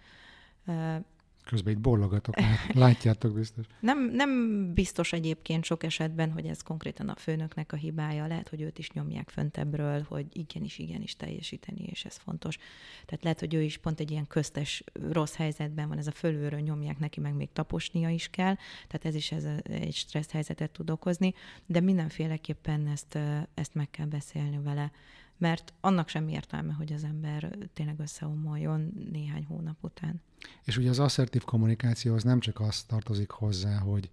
Közben 1.49 1.73
itt 1.73 1.79
bollogatok, 1.79 2.35
látjátok 2.73 3.33
biztos. 3.33 3.65
Nem, 3.79 4.11
nem 4.11 4.73
biztos 4.73 5.13
egyébként 5.13 5.63
sok 5.63 5.83
esetben, 5.83 6.31
hogy 6.31 6.45
ez 6.45 6.61
konkrétan 6.61 7.09
a 7.09 7.15
főnöknek 7.15 7.73
a 7.73 7.75
hibája. 7.75 8.27
Lehet, 8.27 8.49
hogy 8.49 8.61
őt 8.61 8.79
is 8.79 8.91
nyomják 8.91 9.29
föntebbről, 9.29 10.05
hogy 10.07 10.25
igenis, 10.33 10.77
igenis 10.77 11.15
teljesíteni, 11.15 11.83
és 11.83 12.05
ez 12.05 12.15
fontos. 12.15 12.57
Tehát 13.05 13.23
lehet, 13.23 13.39
hogy 13.39 13.53
ő 13.53 13.61
is 13.61 13.77
pont 13.77 13.99
egy 13.99 14.11
ilyen 14.11 14.27
köztes 14.27 14.83
rossz 15.11 15.35
helyzetben 15.35 15.87
van, 15.87 15.97
ez 15.97 16.07
a 16.07 16.11
fölülről 16.11 16.59
nyomják 16.59 16.99
neki, 16.99 17.19
meg 17.19 17.33
még 17.33 17.49
taposnia 17.53 18.09
is 18.09 18.27
kell, 18.29 18.55
tehát 18.87 19.05
ez 19.05 19.15
is 19.15 19.31
ez 19.31 19.43
a, 19.43 19.55
egy 19.63 19.95
stressz 19.95 20.31
helyzetet 20.31 20.71
tud 20.71 20.89
okozni, 20.89 21.33
de 21.65 21.79
mindenféleképpen 21.79 22.87
ezt, 22.87 23.17
ezt 23.53 23.73
meg 23.73 23.89
kell 23.89 24.05
beszélni 24.05 24.59
vele 24.63 24.91
mert 25.39 25.73
annak 25.79 26.07
sem 26.07 26.27
értelme, 26.27 26.73
hogy 26.73 26.93
az 26.93 27.03
ember 27.03 27.57
tényleg 27.73 27.99
összeomoljon 27.99 28.93
néhány 29.11 29.45
hónap 29.45 29.77
után. 29.81 30.21
És 30.63 30.77
ugye 30.77 30.89
az 30.89 30.99
asszertív 30.99 31.43
kommunikáció 31.43 32.13
az 32.13 32.23
nem 32.23 32.39
csak 32.39 32.59
azt 32.59 32.87
tartozik 32.87 33.29
hozzá, 33.29 33.77
hogy 33.77 34.09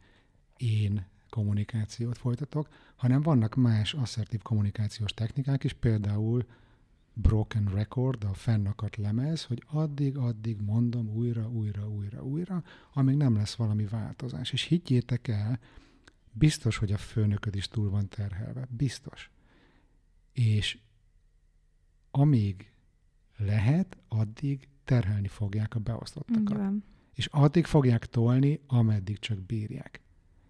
én 0.57 1.07
kommunikációt 1.31 2.19
folytatok, 2.19 2.69
hanem 2.97 3.23
vannak 3.23 3.55
más 3.55 3.95
asszertív 3.95 4.43
kommunikációs 4.43 5.15
technikák 5.15 5.65
is, 5.65 5.73
például 5.73 6.47
broken 7.13 7.65
record, 7.75 8.25
a 8.25 8.35
fennakadt 8.35 8.97
lemez, 8.97 9.45
hogy 9.45 9.63
addig-addig 9.67 10.61
mondom 10.61 11.09
újra, 11.09 11.49
újra, 11.49 11.89
újra, 11.89 12.25
újra, 12.25 12.63
amíg 12.93 13.17
nem 13.17 13.37
lesz 13.37 13.55
valami 13.55 13.85
változás. 13.85 14.53
És 14.53 14.63
higgyétek 14.63 15.29
el, 15.29 15.59
biztos, 16.33 16.77
hogy 16.77 16.93
a 16.93 16.97
főnököd 16.97 17.55
is 17.55 17.69
túl 17.69 17.91
van 17.91 18.09
terhelve. 18.09 18.69
Biztos. 18.71 19.31
És 20.33 20.79
amíg 22.19 22.71
lehet, 23.37 23.97
addig 24.09 24.69
terhelni 24.85 25.29
fogják 25.29 25.75
a 25.75 25.79
beosztottakat. 25.79 26.57
Van. 26.57 26.85
És 27.15 27.27
addig 27.27 27.65
fogják 27.65 28.07
tolni, 28.07 28.61
ameddig 28.67 29.19
csak 29.19 29.39
bírják. 29.39 30.01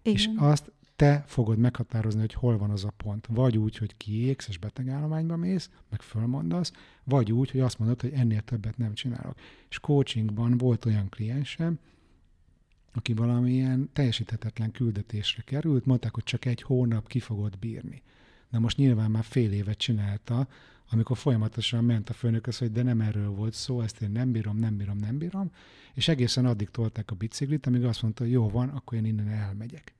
Igen. 0.01 0.15
És 0.15 0.29
azt 0.37 0.71
te 0.95 1.23
fogod 1.27 1.57
meghatározni, 1.57 2.19
hogy 2.19 2.33
hol 2.33 2.57
van 2.57 2.69
az 2.69 2.83
a 2.83 2.93
pont. 2.97 3.27
Vagy 3.29 3.57
úgy, 3.57 3.77
hogy 3.77 3.97
kiégsz 3.97 4.47
és 4.47 4.57
betegállományba 4.57 5.35
mész, 5.35 5.69
meg 5.89 6.01
fölmondasz, 6.01 6.71
vagy 7.03 7.31
úgy, 7.31 7.51
hogy 7.51 7.59
azt 7.59 7.79
mondod, 7.79 8.01
hogy 8.01 8.11
ennél 8.11 8.41
többet 8.41 8.77
nem 8.77 8.93
csinálok. 8.93 9.35
És 9.69 9.79
coachingban 9.79 10.57
volt 10.57 10.85
olyan 10.85 11.09
kliensem, 11.09 11.79
aki 12.93 13.13
valamilyen 13.13 13.89
teljesíthetetlen 13.93 14.71
küldetésre 14.71 15.41
került, 15.41 15.85
mondták, 15.85 16.13
hogy 16.13 16.23
csak 16.23 16.45
egy 16.45 16.61
hónap 16.61 17.07
ki 17.07 17.19
fogod 17.19 17.57
bírni. 17.57 18.01
Na 18.49 18.59
most 18.59 18.77
nyilván 18.77 19.11
már 19.11 19.23
fél 19.23 19.51
évet 19.51 19.77
csinálta, 19.77 20.47
amikor 20.89 21.17
folyamatosan 21.17 21.83
ment 21.83 22.09
a 22.09 22.13
főnökhöz, 22.13 22.57
hogy 22.57 22.71
de 22.71 22.83
nem 22.83 23.01
erről 23.01 23.29
volt 23.29 23.53
szó, 23.53 23.81
ezt 23.81 24.01
én 24.01 24.11
nem 24.11 24.31
bírom, 24.31 24.57
nem 24.57 24.77
bírom, 24.77 24.97
nem 24.97 25.17
bírom, 25.17 25.51
és 25.93 26.07
egészen 26.07 26.45
addig 26.45 26.69
tolták 26.69 27.11
a 27.11 27.15
biciklit, 27.15 27.65
amíg 27.65 27.83
azt 27.83 28.01
mondta, 28.01 28.23
hogy 28.23 28.31
jó 28.31 28.49
van, 28.49 28.69
akkor 28.69 28.97
én 28.97 29.05
innen 29.05 29.27
elmegyek. 29.27 29.93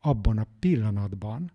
Abban 0.00 0.38
a 0.38 0.46
pillanatban 0.58 1.50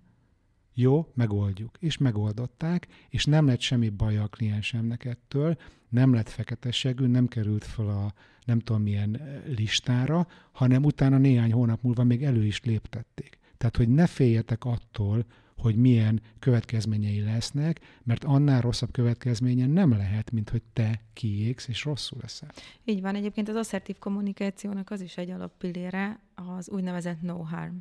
jó, 0.74 1.12
megoldjuk. 1.14 1.78
És 1.80 1.98
megoldották, 1.98 2.88
és 3.10 3.26
nem 3.26 3.46
lett 3.46 3.60
semmi 3.60 3.90
baja 3.90 4.24
a 4.24 4.28
kliensemnek 4.28 5.06
ettől, 5.06 5.58
nem 5.90 6.14
lett 6.14 6.30
fekete 6.30 6.72
segű, 6.72 7.06
nem 7.06 7.28
került 7.28 7.64
fel 7.64 7.90
a 7.90 8.14
nem 8.46 8.60
tudom 8.60 8.82
milyen 8.82 9.42
listára, 9.48 10.28
hanem 10.52 10.84
utána 10.84 11.18
néhány 11.18 11.52
hónap 11.52 11.82
múlva 11.82 12.04
még 12.04 12.24
elő 12.24 12.46
is 12.46 12.64
léptették. 12.64 13.38
Tehát, 13.58 13.78
hogy 13.78 13.90
ne 13.90 14.08
féljetek 14.08 14.66
attól, 14.66 15.26
hogy 15.58 15.76
milyen 15.76 16.22
következményei 16.40 17.22
lesznek, 17.22 17.80
mert 18.04 18.24
annál 18.24 18.62
rosszabb 18.62 18.92
következménye 18.92 19.66
nem 19.66 19.92
lehet, 19.92 20.32
mint 20.32 20.50
hogy 20.50 20.62
te 20.74 21.02
kiégsz 21.14 21.68
és 21.68 21.84
rosszul 21.84 22.20
leszel. 22.22 22.52
Így 22.84 23.02
van, 23.02 23.16
egyébként 23.16 23.50
az 23.50 23.56
asszertív 23.56 24.00
kommunikációnak 24.00 24.90
az 24.90 25.02
is 25.02 25.18
egy 25.18 25.30
alappillére, 25.30 26.20
az 26.36 26.70
úgynevezett 26.70 27.22
no 27.22 27.38
harm. 27.38 27.76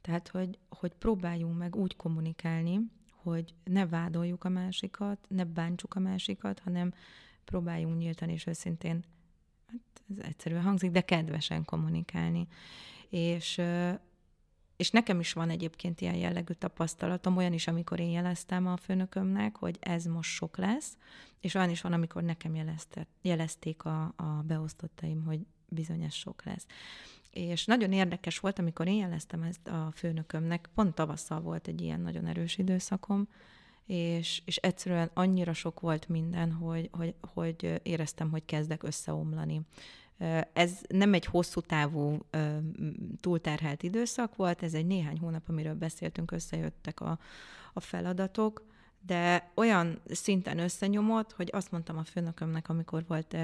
Tehát, 0.00 0.28
hogy, 0.28 0.58
hogy 0.68 0.92
próbáljunk 0.98 1.58
meg 1.58 1.76
úgy 1.76 1.96
kommunikálni, 1.96 2.80
hogy 3.22 3.54
ne 3.64 3.86
vádoljuk 3.86 4.44
a 4.44 4.48
másikat, 4.48 5.18
ne 5.28 5.44
bántsuk 5.44 5.94
a 5.94 6.00
másikat, 6.00 6.58
hanem 6.58 6.92
próbáljunk 7.44 7.98
nyíltan 7.98 8.28
és 8.28 8.46
őszintén, 8.46 9.04
hát 9.66 10.02
ez 10.10 10.24
egyszerűen 10.24 10.62
hangzik, 10.62 10.90
de 10.90 11.00
kedvesen 11.00 11.64
kommunikálni. 11.64 12.46
És 13.08 13.60
és 14.82 14.90
nekem 14.90 15.20
is 15.20 15.32
van 15.32 15.50
egyébként 15.50 16.00
ilyen 16.00 16.14
jellegű 16.14 16.52
tapasztalatom, 16.52 17.36
olyan 17.36 17.52
is, 17.52 17.66
amikor 17.66 18.00
én 18.00 18.10
jeleztem 18.10 18.66
a 18.66 18.76
főnökömnek, 18.76 19.56
hogy 19.56 19.76
ez 19.80 20.04
most 20.04 20.30
sok 20.30 20.56
lesz, 20.56 20.96
és 21.40 21.54
olyan 21.54 21.70
is 21.70 21.80
van, 21.80 21.92
amikor 21.92 22.22
nekem 22.22 22.54
jelezte, 22.54 23.06
jelezték 23.20 23.84
a, 23.84 24.02
a 24.16 24.42
beosztottaim, 24.44 25.24
hogy 25.24 25.40
bizony 25.68 26.02
ez 26.02 26.12
sok 26.12 26.44
lesz. 26.44 26.66
És 27.30 27.64
nagyon 27.64 27.92
érdekes 27.92 28.38
volt, 28.38 28.58
amikor 28.58 28.86
én 28.86 28.98
jeleztem 28.98 29.42
ezt 29.42 29.68
a 29.68 29.92
főnökömnek, 29.94 30.68
pont 30.74 30.94
tavasszal 30.94 31.40
volt 31.40 31.68
egy 31.68 31.80
ilyen 31.80 32.00
nagyon 32.00 32.26
erős 32.26 32.58
időszakom, 32.58 33.28
és, 33.86 34.42
és 34.44 34.56
egyszerűen 34.56 35.10
annyira 35.14 35.52
sok 35.52 35.80
volt 35.80 36.08
minden, 36.08 36.52
hogy, 36.52 36.88
hogy, 36.92 37.14
hogy 37.34 37.80
éreztem, 37.82 38.30
hogy 38.30 38.44
kezdek 38.44 38.82
összeomlani. 38.82 39.60
Ez 40.52 40.80
nem 40.88 41.14
egy 41.14 41.24
hosszú 41.24 41.60
távú 41.60 42.18
túlterhelt 43.20 43.82
időszak 43.82 44.36
volt, 44.36 44.62
ez 44.62 44.74
egy 44.74 44.86
néhány 44.86 45.18
hónap, 45.18 45.48
amiről 45.48 45.74
beszéltünk, 45.74 46.30
összejöttek 46.30 47.00
a, 47.00 47.18
a 47.72 47.80
feladatok, 47.80 48.64
de 49.06 49.50
olyan 49.54 50.00
szinten 50.10 50.58
összenyomott, 50.58 51.32
hogy 51.32 51.48
azt 51.52 51.70
mondtam 51.70 51.98
a 51.98 52.04
főnökömnek, 52.04 52.68
amikor 52.68 53.04
volt 53.06 53.36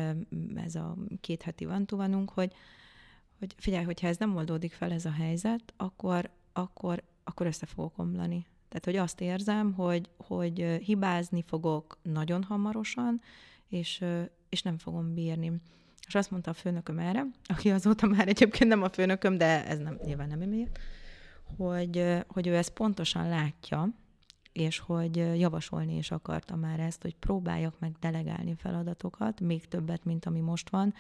ez 0.55 0.75
a 0.75 0.97
két 1.21 1.43
heti 1.43 1.65
vantuvanunk, 1.65 2.31
hogy, 2.31 2.53
hogy 3.39 3.55
figyelj, 3.57 3.85
hogyha 3.85 4.07
ez 4.07 4.17
nem 4.17 4.37
oldódik 4.37 4.73
fel 4.73 4.93
ez 4.93 5.05
a 5.05 5.11
helyzet, 5.13 5.73
akkor, 5.77 6.31
akkor, 6.53 7.03
akkor 7.25 7.47
össze 7.47 7.67
fogok 7.67 7.99
omlani. 7.99 8.47
Tehát, 8.69 8.85
hogy 8.85 8.97
azt 8.97 9.21
érzem, 9.21 9.73
hogy, 9.73 10.09
hogy 10.17 10.79
hibázni 10.83 11.43
fogok 11.43 11.99
nagyon 12.03 12.43
hamarosan, 12.43 13.21
és, 13.69 14.05
és 14.49 14.63
nem 14.63 14.79
fogom 14.79 15.15
bírni. 15.15 15.53
És 16.09 16.15
azt 16.15 16.31
mondta 16.31 16.51
a 16.51 16.55
főnököm 16.55 16.99
erre, 16.99 17.27
aki 17.45 17.71
azóta 17.71 18.07
már 18.07 18.29
egyébként 18.29 18.71
nem 18.71 18.83
a 18.83 18.89
főnököm, 18.89 19.39
de 19.39 19.67
ez 19.67 19.79
nem, 19.79 19.99
nyilván 20.05 20.29
nem 20.29 20.41
emiatt, 20.41 20.79
hogy, 21.57 22.25
hogy 22.27 22.47
ő 22.47 22.57
ezt 22.57 22.71
pontosan 22.71 23.29
látja, 23.29 23.89
és 24.53 24.79
hogy 24.79 25.17
javasolni 25.17 25.97
is 25.97 26.11
akarta 26.11 26.57
már 26.57 26.81
ezt, 26.81 27.03
hogy 27.03 27.17
próbáljak 27.17 27.79
meg 27.79 27.97
delegálni 28.01 28.55
feladatokat, 28.55 29.41
még 29.41 29.69
többet, 29.69 30.05
mint 30.05 30.27
ami 30.27 30.41
most 30.41 30.71
van, 30.71 30.95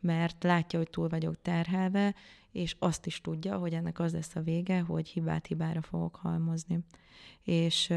mert 0.00 0.42
látja, 0.44 0.78
hogy 0.78 0.90
túl 0.90 1.08
vagyok 1.08 1.42
terhelve, 1.42 2.14
és 2.52 2.76
azt 2.78 3.06
is 3.06 3.20
tudja, 3.20 3.56
hogy 3.56 3.72
ennek 3.72 3.98
az 3.98 4.12
lesz 4.12 4.36
a 4.36 4.40
vége, 4.40 4.80
hogy 4.80 5.08
hibát 5.08 5.46
hibára 5.46 5.82
fogok 5.82 6.16
halmozni. 6.16 6.78
És, 7.42 7.92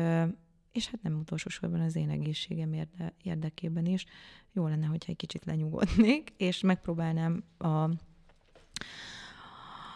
és 0.72 0.88
hát 0.88 1.02
nem 1.02 1.18
utolsó 1.20 1.50
sorban 1.50 1.82
az 1.82 1.96
én 1.96 2.10
egészségem 2.10 2.74
érde, 2.74 3.14
érdekében 3.24 3.86
is 3.86 4.06
jó 4.54 4.68
lenne, 4.68 4.86
hogyha 4.86 5.12
egy 5.12 5.18
kicsit 5.18 5.46
lenyugodnék, 5.46 6.34
és 6.38 6.62
megpróbálnám 6.62 7.44
a 7.58 7.90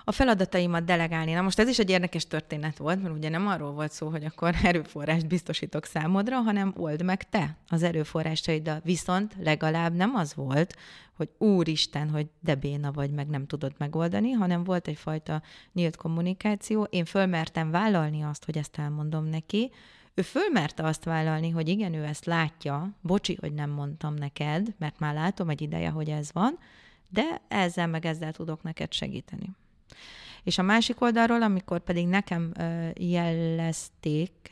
a 0.08 0.12
feladataimat 0.12 0.84
delegálni. 0.84 1.34
Na 1.34 1.42
most 1.42 1.60
ez 1.60 1.68
is 1.68 1.80
egy 1.80 1.90
érdekes 1.90 2.28
történet 2.28 2.78
volt, 2.78 3.02
mert 3.02 3.16
ugye 3.16 3.30
nem 3.30 3.48
arról 3.48 3.72
volt 3.72 3.92
szó, 3.92 4.10
hogy 4.10 4.26
akkor 4.26 4.56
erőforrást 4.64 5.28
biztosítok 5.28 5.86
számodra, 5.86 6.38
hanem 6.38 6.74
old 6.78 7.04
meg 7.04 7.30
te 7.30 7.58
az 7.68 7.84
erőforrásaiddal. 7.84 8.82
Viszont 8.84 9.36
legalább 9.40 9.94
nem 9.94 10.16
az 10.16 10.36
volt, 10.36 10.76
hogy 11.16 11.30
úristen, 11.38 12.10
hogy 12.10 12.28
de 12.40 12.56
béna 12.56 12.92
vagy, 12.92 13.12
meg 13.12 13.28
nem 13.28 13.48
tudod 13.48 13.74
megoldani, 13.78 14.32
hanem 14.32 14.64
volt 14.64 14.88
egyfajta 14.88 15.42
nyílt 15.74 15.96
kommunikáció. 15.96 16.84
Én 16.84 17.06
fölmertem 17.06 17.72
vállalni 17.72 18.22
azt, 18.22 18.46
hogy 18.46 18.58
ezt 18.58 18.78
elmondom 18.78 19.26
neki, 19.26 19.72
ő 20.16 20.22
fölmerte 20.22 20.84
azt 20.84 21.04
vállalni, 21.04 21.50
hogy 21.50 21.70
igen, 21.70 21.94
ő 21.94 22.04
ezt 22.04 22.26
látja, 22.26 22.90
bocsi, 23.02 23.38
hogy 23.40 23.54
nem 23.54 23.70
mondtam 23.70 24.14
neked, 24.14 24.76
mert 24.78 25.00
már 25.00 25.14
látom 25.14 25.50
egy 25.50 25.62
ideje, 25.62 25.90
hogy 25.90 26.10
ez 26.10 26.30
van, 26.34 26.60
de 27.10 27.42
ezzel 27.48 27.88
meg 27.88 28.06
ezzel 28.06 28.32
tudok 28.32 28.64
neked 28.64 28.94
segíteni. 28.94 29.52
És 30.44 30.58
a 30.58 30.62
másik 30.62 31.02
oldalról, 31.02 31.42
amikor 31.42 31.80
pedig 31.80 32.08
nekem 32.08 32.52
jelezték 32.94 34.52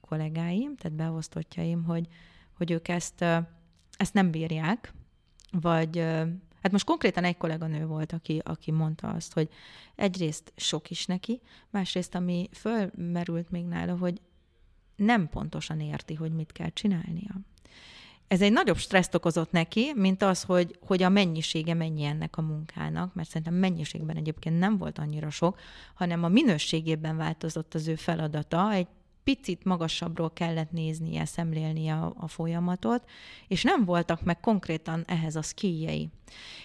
kollégáim, 0.00 0.76
tehát 0.76 0.96
beosztottjaim, 0.96 1.84
hogy, 1.84 2.06
hogy 2.56 2.70
ők 2.70 2.88
ezt, 2.88 3.22
ezt 3.96 4.14
nem 4.14 4.30
bírják, 4.30 4.92
vagy 5.50 5.98
hát 6.62 6.72
most 6.72 6.84
konkrétan 6.84 7.24
egy 7.24 7.36
kolléganő 7.36 7.86
volt, 7.86 8.12
aki, 8.12 8.40
aki 8.44 8.70
mondta 8.70 9.08
azt, 9.08 9.32
hogy 9.32 9.48
egyrészt 9.94 10.52
sok 10.56 10.90
is 10.90 11.06
neki, 11.06 11.40
másrészt 11.70 12.14
ami 12.14 12.48
fölmerült 12.52 13.50
még 13.50 13.64
nála, 13.64 13.96
hogy 13.96 14.20
nem 14.96 15.28
pontosan 15.28 15.80
érti, 15.80 16.14
hogy 16.14 16.32
mit 16.32 16.52
kell 16.52 16.70
csinálnia. 16.70 17.40
Ez 18.28 18.42
egy 18.42 18.52
nagyobb 18.52 18.76
stresszt 18.76 19.14
okozott 19.14 19.50
neki, 19.50 19.92
mint 19.94 20.22
az, 20.22 20.42
hogy, 20.42 20.78
hogy 20.86 21.02
a 21.02 21.08
mennyisége 21.08 21.74
mennyi 21.74 22.04
ennek 22.04 22.36
a 22.36 22.42
munkának, 22.42 23.14
mert 23.14 23.28
szerintem 23.28 23.54
mennyiségben 23.54 24.16
egyébként 24.16 24.58
nem 24.58 24.78
volt 24.78 24.98
annyira 24.98 25.30
sok, 25.30 25.58
hanem 25.94 26.24
a 26.24 26.28
minőségében 26.28 27.16
változott 27.16 27.74
az 27.74 27.88
ő 27.88 27.94
feladata, 27.94 28.72
egy 28.72 28.86
picit 29.24 29.64
magasabbról 29.64 30.32
kellett 30.32 30.70
néznie, 30.70 31.24
szemlélnie 31.24 31.94
a, 31.94 32.14
a 32.16 32.28
folyamatot, 32.28 33.10
és 33.48 33.62
nem 33.62 33.84
voltak 33.84 34.22
meg 34.22 34.40
konkrétan 34.40 35.04
ehhez 35.06 35.36
a 35.36 35.42
skijei. 35.42 36.10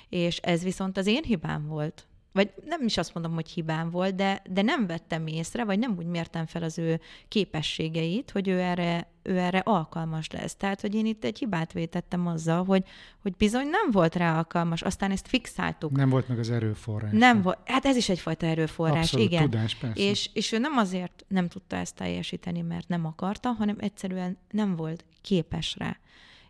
És 0.09 0.37
ez 0.37 0.63
viszont 0.63 0.97
az 0.97 1.07
én 1.07 1.23
hibám 1.23 1.67
volt, 1.67 2.07
vagy 2.31 2.53
nem 2.65 2.85
is 2.85 2.97
azt 2.97 3.13
mondom, 3.13 3.33
hogy 3.33 3.49
hibám 3.49 3.89
volt, 3.89 4.15
de, 4.15 4.41
de 4.49 4.61
nem 4.61 4.87
vettem 4.87 5.27
észre, 5.27 5.63
vagy 5.63 5.79
nem 5.79 5.95
úgy 5.97 6.05
mértem 6.05 6.45
fel 6.45 6.63
az 6.63 6.77
ő 6.77 6.99
képességeit, 7.27 8.31
hogy 8.31 8.47
ő 8.47 8.59
erre, 8.59 9.07
ő 9.23 9.37
erre 9.37 9.59
alkalmas 9.59 10.29
lesz. 10.29 10.55
Tehát, 10.55 10.81
hogy 10.81 10.95
én 10.95 11.05
itt 11.05 11.23
egy 11.23 11.37
hibát 11.37 11.73
vétettem 11.73 12.27
azzal, 12.27 12.65
hogy, 12.65 12.83
hogy 13.21 13.35
bizony 13.37 13.67
nem 13.67 13.91
volt 13.91 14.15
rá 14.15 14.37
alkalmas, 14.37 14.81
aztán 14.81 15.11
ezt 15.11 15.27
fixáltuk. 15.27 15.91
Nem 15.91 16.09
volt 16.09 16.27
meg 16.27 16.39
az 16.39 16.49
erőforrás. 16.49 17.11
Nem 17.13 17.41
volt, 17.41 17.57
hát 17.65 17.85
ez 17.85 17.95
is 17.95 18.09
egyfajta 18.09 18.45
erőforrás, 18.45 18.97
Abszolút, 18.97 19.25
igen. 19.25 19.43
tudás, 19.43 19.75
persze. 19.75 20.03
És, 20.03 20.29
és 20.33 20.51
ő 20.51 20.57
nem 20.57 20.77
azért 20.77 21.25
nem 21.27 21.47
tudta 21.47 21.75
ezt 21.75 21.95
teljesíteni, 21.95 22.61
mert 22.61 22.87
nem 22.87 23.05
akarta, 23.05 23.49
hanem 23.49 23.75
egyszerűen 23.79 24.37
nem 24.49 24.75
volt 24.75 25.05
képes 25.21 25.75
rá. 25.77 25.97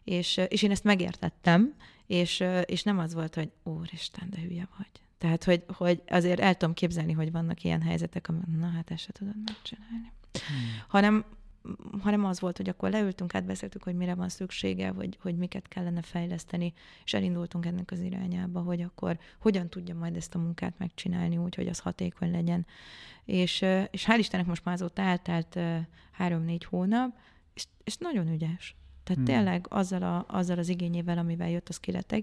És, 0.03 0.39
és 0.47 0.63
én 0.63 0.71
ezt 0.71 0.83
megértettem, 0.83 1.73
és, 2.07 2.43
és 2.65 2.83
nem 2.83 2.99
az 2.99 3.13
volt, 3.13 3.35
hogy 3.35 3.51
úristen, 3.63 4.27
de 4.29 4.41
hülye 4.41 4.67
vagy 4.77 5.01
tehát, 5.21 5.43
hogy, 5.43 5.63
hogy 5.67 6.01
azért 6.07 6.39
el 6.39 6.55
tudom 6.55 6.73
képzelni, 6.73 7.11
hogy 7.11 7.31
vannak 7.31 7.63
ilyen 7.63 7.81
helyzetek, 7.81 8.27
amikor 8.27 8.53
na 8.53 8.69
hát 8.69 8.91
ezt 8.91 9.03
se 9.03 9.11
tudod 9.11 9.35
megcsinálni. 9.45 10.11
Hmm. 10.31 10.83
Hanem, 10.87 11.25
hanem 11.99 12.25
az 12.25 12.39
volt, 12.39 12.57
hogy 12.57 12.69
akkor 12.69 12.89
leültünk, 12.89 13.35
átbeszéltük, 13.35 13.83
hogy 13.83 13.95
mire 13.95 14.15
van 14.15 14.29
szüksége, 14.29 14.89
hogy, 14.89 15.17
hogy 15.21 15.37
miket 15.37 15.67
kellene 15.67 16.01
fejleszteni, 16.01 16.73
és 17.03 17.13
elindultunk 17.13 17.65
ennek 17.65 17.91
az 17.91 17.99
irányába, 17.99 18.61
hogy 18.61 18.81
akkor 18.81 19.19
hogyan 19.39 19.69
tudja 19.69 19.95
majd 19.95 20.15
ezt 20.15 20.35
a 20.35 20.39
munkát 20.39 20.77
megcsinálni 20.77 21.37
úgy, 21.37 21.55
hogy 21.55 21.67
az 21.67 21.79
hatékony 21.79 22.31
legyen. 22.31 22.65
És, 23.25 23.65
és 23.91 24.05
hál' 24.07 24.17
Istennek 24.17 24.47
most 24.47 24.65
már 24.65 24.73
azóta 24.73 25.01
eltelt 25.01 25.59
három-négy 26.11 26.65
hónap, 26.65 27.17
és, 27.53 27.65
és 27.83 27.97
nagyon 27.97 28.27
ügyes. 28.27 28.75
Tehát 29.03 29.25
hmm. 29.25 29.35
tényleg 29.35 29.65
azzal, 29.69 30.03
a, 30.03 30.25
azzal 30.27 30.57
az 30.57 30.69
igényével, 30.69 31.17
amivel 31.17 31.49
jött, 31.49 31.69
az 31.69 31.77
ki 31.77 31.91
lett 31.91 32.15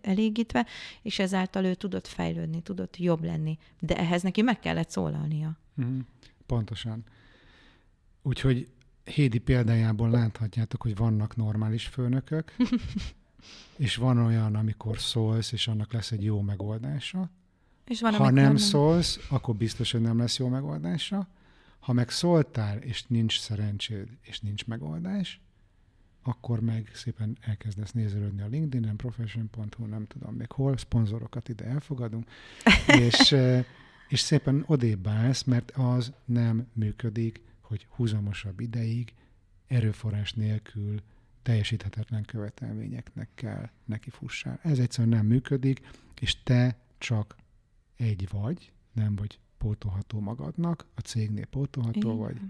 elégítve, 0.00 0.66
és 1.02 1.18
ezáltal 1.18 1.64
ő 1.64 1.74
tudott 1.74 2.06
fejlődni, 2.06 2.60
tudott 2.60 2.96
jobb 2.96 3.24
lenni. 3.24 3.58
De 3.80 3.96
ehhez 3.96 4.22
neki 4.22 4.42
meg 4.42 4.58
kellett 4.58 4.90
szólalnia. 4.90 5.56
Hmm. 5.74 6.06
Pontosan. 6.46 7.04
Úgyhogy 8.22 8.68
Hédi 9.04 9.38
példájából 9.38 10.10
láthatjátok, 10.10 10.82
hogy 10.82 10.96
vannak 10.96 11.36
normális 11.36 11.86
főnökök, 11.86 12.56
és 13.76 13.96
van 13.96 14.18
olyan, 14.18 14.54
amikor 14.54 14.98
szólsz, 14.98 15.52
és 15.52 15.68
annak 15.68 15.92
lesz 15.92 16.10
egy 16.10 16.24
jó 16.24 16.40
megoldása. 16.40 17.30
És 17.84 18.00
van, 18.00 18.14
ha 18.14 18.30
nem, 18.30 18.44
nem 18.44 18.56
szólsz, 18.56 19.18
akkor 19.28 19.56
biztos, 19.56 19.92
hogy 19.92 20.00
nem 20.00 20.18
lesz 20.18 20.38
jó 20.38 20.48
megoldása. 20.48 21.28
Ha 21.78 21.92
meg 21.92 22.10
szóltál, 22.10 22.78
és 22.78 23.04
nincs 23.04 23.40
szerencséd, 23.40 24.08
és 24.20 24.40
nincs 24.40 24.66
megoldás, 24.66 25.40
akkor 26.28 26.60
meg 26.60 26.90
szépen 26.94 27.36
elkezdesz 27.40 27.92
nézelődni 27.92 28.42
a 28.42 28.46
LinkedIn-en, 28.46 28.96
profession.hu, 28.96 29.84
nem 29.86 30.06
tudom 30.06 30.34
még 30.34 30.52
hol, 30.52 30.76
szponzorokat 30.76 31.48
ide 31.48 31.64
elfogadunk, 31.64 32.30
és, 33.06 33.36
és 34.08 34.20
szépen 34.20 34.64
odébb 34.66 35.06
állsz, 35.06 35.42
mert 35.42 35.70
az 35.70 36.12
nem 36.24 36.66
működik, 36.72 37.40
hogy 37.60 37.86
húzamosabb 37.90 38.60
ideig 38.60 39.14
erőforrás 39.66 40.32
nélkül 40.32 41.02
teljesíthetetlen 41.42 42.24
követelményeknek 42.24 43.28
kell 43.34 43.68
neki 43.84 44.10
fussál. 44.10 44.60
Ez 44.62 44.78
egyszerűen 44.78 45.16
nem 45.16 45.26
működik, 45.26 45.80
és 46.20 46.42
te 46.42 46.78
csak 46.98 47.36
egy 47.96 48.28
vagy, 48.30 48.72
nem 48.92 49.16
vagy 49.16 49.38
pótolható 49.58 50.20
magadnak, 50.20 50.86
a 50.94 51.00
cégnél 51.00 51.46
pótolható 51.46 51.98
Igen. 51.98 52.16
vagy, 52.16 52.40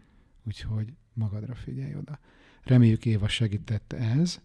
úgyhogy 0.47 0.93
magadra 1.13 1.55
figyelj 1.55 1.95
oda. 1.95 2.19
Reméljük 2.69 3.05
Éva 3.05 3.29
segített 3.29 3.93
ez. 3.93 4.41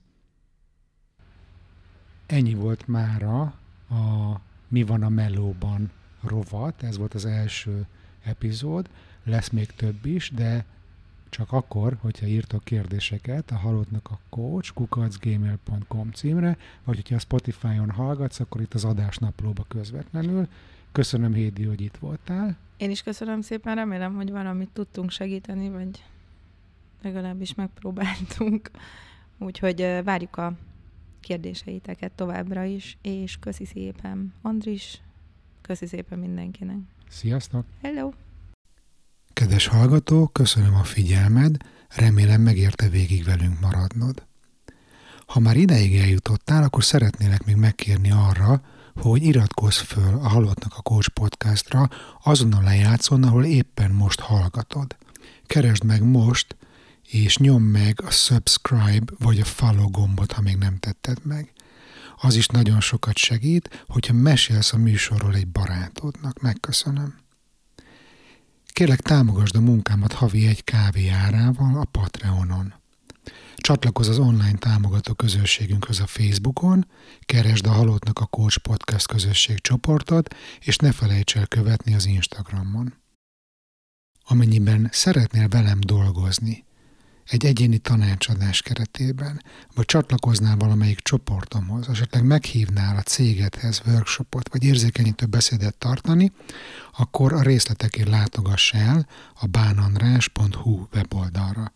Ennyi 2.26 2.54
volt 2.54 2.88
mára 2.88 3.42
a 3.90 4.40
Mi 4.68 4.84
van 4.84 5.04
a 5.04 5.10
melóban 5.10 5.92
rovat, 6.22 6.84
ez 6.84 6.98
volt 6.98 7.14
az 7.14 7.26
első 7.26 7.86
epizód, 8.24 8.90
lesz 9.24 9.50
még 9.50 9.72
több 9.72 10.06
is, 10.06 10.30
de 10.30 10.66
csak 11.30 11.52
akkor, 11.52 11.98
hogyha 12.02 12.26
írtok 12.26 12.64
kérdéseket 12.64 13.52
a 13.52 13.56
halottnak 13.56 14.12
a 14.12 14.20
coach 14.30 14.74
kukacgmail.com 14.74 16.12
címre, 16.12 16.58
vagy 16.84 16.96
hogyha 16.96 17.16
a 17.16 17.20
Spotify-on 17.20 17.90
hallgatsz, 17.90 18.40
akkor 18.40 18.62
itt 18.62 18.74
az 18.74 18.86
adásnaplóba 18.86 19.66
közvetlenül. 19.68 20.48
Köszönöm, 20.92 21.34
Hédi, 21.34 21.64
hogy 21.64 21.82
itt 21.82 21.98
voltál. 21.98 22.58
Én 22.78 22.90
is 22.90 23.04
köszönöm 23.04 23.42
szépen, 23.42 23.76
remélem, 23.76 24.16
hogy 24.16 24.32
valamit 24.32 24.70
tudtunk 24.70 25.12
segíteni, 25.12 25.70
vagy 25.70 26.04
legalábbis 27.04 27.54
megpróbáltunk. 27.54 28.72
Úgyhogy 29.38 30.00
várjuk 30.04 30.38
a 30.38 30.54
kérdéseiteket 31.20 32.12
továbbra 32.12 32.64
is, 32.64 32.98
és 33.02 33.38
köszi 33.40 33.66
szépen 33.66 34.34
Andris, 34.42 35.02
köszi 35.62 35.86
szépen 35.86 36.20
mindenkinek. 36.20 36.78
Sziasztok! 37.10 37.66
Hello! 37.82 38.12
Kedves 39.34 39.68
hallgató, 39.68 40.28
köszönöm 40.28 40.76
a 40.76 40.84
figyelmed, 40.84 41.58
remélem 41.96 42.42
megérte 42.42 42.90
végig 42.90 43.24
velünk 43.24 43.60
maradnod. 43.60 44.26
Ha 45.26 45.40
már 45.40 45.56
ideig 45.58 45.96
eljutottál, 45.96 46.64
akkor 46.64 46.84
szeretnélek 46.84 47.46
még 47.46 47.56
megkérni 47.56 48.12
arra, 48.12 48.62
hogy 48.96 49.24
iratkozz 49.24 49.78
föl 49.78 50.14
a 50.14 50.28
Halottnak 50.28 50.74
a 50.78 50.82
Coach 50.82 51.10
podcastra 51.10 51.90
azon 52.24 52.54
a 52.54 52.62
lejátszón, 52.62 53.24
ahol 53.24 53.46
éppen 53.46 53.92
most 53.92 54.20
hallgatod. 54.20 54.96
Keresd 55.46 55.84
meg 55.84 56.04
most 56.04 56.56
és 57.10 57.38
nyom 57.38 57.64
meg 57.64 58.02
a 58.06 58.10
subscribe 58.10 59.14
vagy 59.20 59.40
a 59.40 59.46
follow 59.46 59.90
gombot, 59.90 60.32
ha 60.32 60.42
még 60.42 60.56
nem 60.58 60.78
tetted 60.78 61.26
meg. 61.26 61.54
Az 62.18 62.36
is 62.36 62.48
nagyon 62.48 62.82
sokat 62.82 63.18
segít, 63.18 63.84
hogyha 63.88 64.14
mesélsz 64.14 64.74
a 64.74 64.78
műsorról 64.78 65.36
egy 65.36 65.48
barátodnak. 65.48 66.42
Megköszönöm. 66.42 67.22
Kérlek 68.66 69.02
támogasd 69.02 69.56
a 69.56 69.62
munkámat 69.62 70.14
havi 70.14 70.48
egy 70.48 70.64
kávé 70.64 71.08
árával 71.08 71.80
a 71.80 71.86
Patreonon. 71.86 72.74
Csatlakozz 73.56 74.08
az 74.08 74.20
online 74.20 74.58
támogató 74.58 75.14
közösségünkhöz 75.14 76.00
a 76.00 76.08
Facebookon, 76.08 76.88
keresd 77.20 77.66
a 77.66 77.72
Halottnak 77.72 78.20
a 78.20 78.26
Coach 78.26 78.58
Podcast 78.58 79.08
közösség 79.08 79.60
csoportot, 79.60 80.36
és 80.60 80.76
ne 80.76 80.92
felejts 80.92 81.36
el 81.36 81.48
követni 81.48 81.94
az 81.94 82.06
Instagramon. 82.06 82.94
Amennyiben 84.24 84.90
szeretnél 84.92 85.48
velem 85.48 85.80
dolgozni, 85.80 86.66
egy 87.28 87.46
egyéni 87.46 87.78
tanácsadás 87.78 88.62
keretében, 88.62 89.44
vagy 89.76 89.86
csatlakoznál 89.86 90.58
valamelyik 90.58 91.00
csoportomhoz, 91.00 91.90
esetleg 91.90 92.24
meghívnál 92.24 92.98
a 92.98 93.02
cégedhez 93.02 93.82
workshopot, 93.86 94.50
vagy 94.50 94.64
érzékenyítő 94.64 95.26
beszédet 95.26 95.78
tartani, 95.78 96.32
akkor 96.98 97.34
a 97.34 97.42
részletekért 97.42 98.10
látogass 98.10 98.74
el 98.74 99.08
a 99.40 99.46
bánandrás.hu 99.46 100.88
weboldalra. 100.94 101.74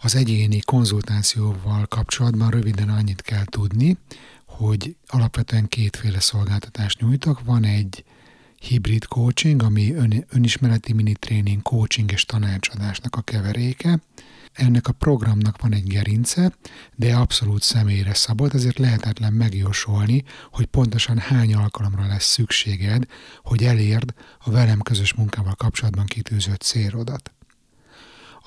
Az 0.00 0.14
egyéni 0.14 0.60
konzultációval 0.60 1.86
kapcsolatban 1.86 2.50
röviden 2.50 2.88
annyit 2.88 3.22
kell 3.22 3.44
tudni, 3.44 3.96
hogy 4.46 4.96
alapvetően 5.06 5.68
kétféle 5.68 6.20
szolgáltatást 6.20 7.00
nyújtok. 7.00 7.44
Van 7.44 7.64
egy 7.64 8.04
hibrid 8.60 9.04
coaching, 9.04 9.62
ami 9.62 9.94
ön, 9.94 10.24
önismereti 10.28 10.92
mini 10.92 11.12
tréning, 11.12 11.62
coaching 11.62 12.12
és 12.12 12.24
tanácsadásnak 12.24 13.16
a 13.16 13.20
keveréke, 13.20 13.98
ennek 14.56 14.88
a 14.88 14.92
programnak 14.92 15.60
van 15.60 15.72
egy 15.74 15.86
gerince, 15.86 16.52
de 16.94 17.14
abszolút 17.14 17.62
személyre 17.62 18.14
szabott, 18.14 18.54
ezért 18.54 18.78
lehetetlen 18.78 19.32
megjósolni, 19.32 20.24
hogy 20.50 20.66
pontosan 20.66 21.18
hány 21.18 21.54
alkalomra 21.54 22.06
lesz 22.06 22.24
szükséged, 22.26 23.06
hogy 23.42 23.64
elérd 23.64 24.14
a 24.38 24.50
velem 24.50 24.80
közös 24.80 25.14
munkával 25.14 25.54
kapcsolatban 25.54 26.06
kitűzött 26.06 26.60
célodat. 26.60 27.30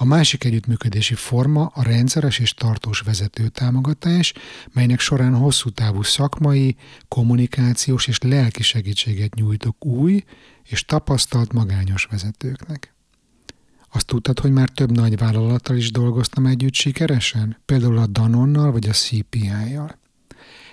A 0.02 0.06
másik 0.06 0.44
együttműködési 0.44 1.16
forma 1.16 1.66
a 1.66 1.84
rendszeres 1.84 2.40
és 2.40 2.54
tartós 2.54 3.00
vezetőtámogatás, 3.00 4.34
melynek 4.74 5.00
során 5.00 5.36
hosszú 5.36 5.70
távú 5.70 6.02
szakmai, 6.02 6.76
kommunikációs 7.08 8.08
és 8.08 8.20
lelki 8.20 8.64
segítséget 8.64 9.34
nyújtok 9.34 9.86
új 9.86 10.24
és 10.64 10.86
tapasztalt 10.86 11.54
magányos 11.54 12.06
vezetőknek. 12.06 12.94
Azt 13.92 14.06
tudtad, 14.06 14.40
hogy 14.40 14.52
már 14.52 14.70
több 14.70 14.92
nagy 14.92 15.18
vállalattal 15.18 15.76
is 15.76 15.92
dolgoztam 15.92 16.46
együtt 16.46 16.74
sikeresen? 16.74 17.58
Például 17.66 17.98
a 17.98 18.08
Danonnal 18.08 18.72
vagy 18.72 18.90
a 18.90 18.92
CPI-jal. 18.92 19.98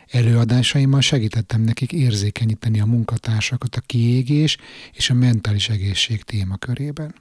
Előadásaimmal 0.06 1.00
segítettem 1.00 1.60
nekik 1.60 1.92
érzékenyíteni 1.92 2.80
a 2.80 2.86
munkatársakat 2.86 3.74
a 3.74 3.80
kiégés 3.80 4.56
és 4.92 5.10
a 5.10 5.14
mentális 5.14 5.68
egészség 5.68 6.22
témakörében. 6.22 7.14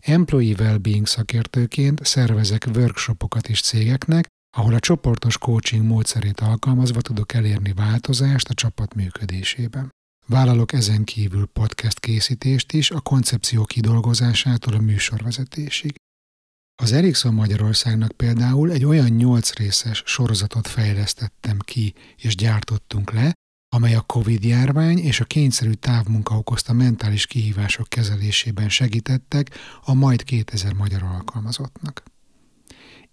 Employee 0.00 0.56
Wellbeing 0.58 1.06
szakértőként 1.06 2.04
szervezek 2.04 2.68
workshopokat 2.74 3.48
is 3.48 3.60
cégeknek, 3.60 4.26
ahol 4.56 4.74
a 4.74 4.78
csoportos 4.78 5.38
coaching 5.38 5.86
módszerét 5.86 6.40
alkalmazva 6.40 7.00
tudok 7.00 7.32
elérni 7.32 7.72
változást 7.72 8.48
a 8.48 8.54
csapat 8.54 8.94
működésében. 8.94 9.90
Vállalok 10.26 10.72
ezen 10.72 11.04
kívül 11.04 11.46
podcast 11.46 12.00
készítést 12.00 12.72
is, 12.72 12.90
a 12.90 13.00
koncepció 13.00 13.64
kidolgozásától 13.64 14.74
a 14.74 14.80
műsorvezetésig. 14.80 15.94
Az 16.82 16.92
Ericsson 16.92 17.34
Magyarországnak 17.34 18.12
például 18.12 18.70
egy 18.70 18.84
olyan 18.84 19.08
nyolc 19.08 19.52
részes 19.52 20.02
sorozatot 20.06 20.68
fejlesztettem 20.68 21.58
ki 21.58 21.94
és 22.16 22.34
gyártottunk 22.36 23.12
le, 23.12 23.32
amely 23.74 23.94
a 23.94 24.00
Covid-járvány 24.00 24.98
és 24.98 25.20
a 25.20 25.24
kényszerű 25.24 25.72
távmunka 25.72 26.38
okozta 26.38 26.72
mentális 26.72 27.26
kihívások 27.26 27.88
kezelésében 27.88 28.68
segítettek 28.68 29.50
a 29.84 29.94
majd 29.94 30.22
2000 30.22 30.72
magyar 30.72 31.02
alkalmazottnak. 31.02 32.02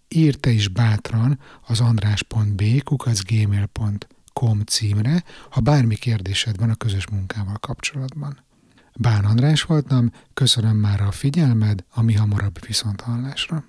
Ír 0.08 0.36
te 0.36 0.50
is 0.50 0.68
bátran 0.68 1.40
az 1.68 1.80
andrás.b 1.80 2.84
kukacgmail.com 2.84 4.20
com 4.34 4.60
címre, 4.60 5.24
ha 5.50 5.62
bármi 5.62 5.96
kérdésed 5.96 6.58
van 6.58 6.70
a 6.70 6.76
közös 6.76 7.08
munkával 7.08 7.58
kapcsolatban. 7.58 8.38
Bán 8.96 9.26
András 9.26 9.64
voltam, 9.64 10.12
köszönöm 10.34 10.78
már 10.78 11.02
a 11.02 11.12
figyelmed, 11.12 11.84
ami 11.94 12.14
hamarabb 12.14 12.66
viszont 12.66 13.02
hallásra. 13.02 13.64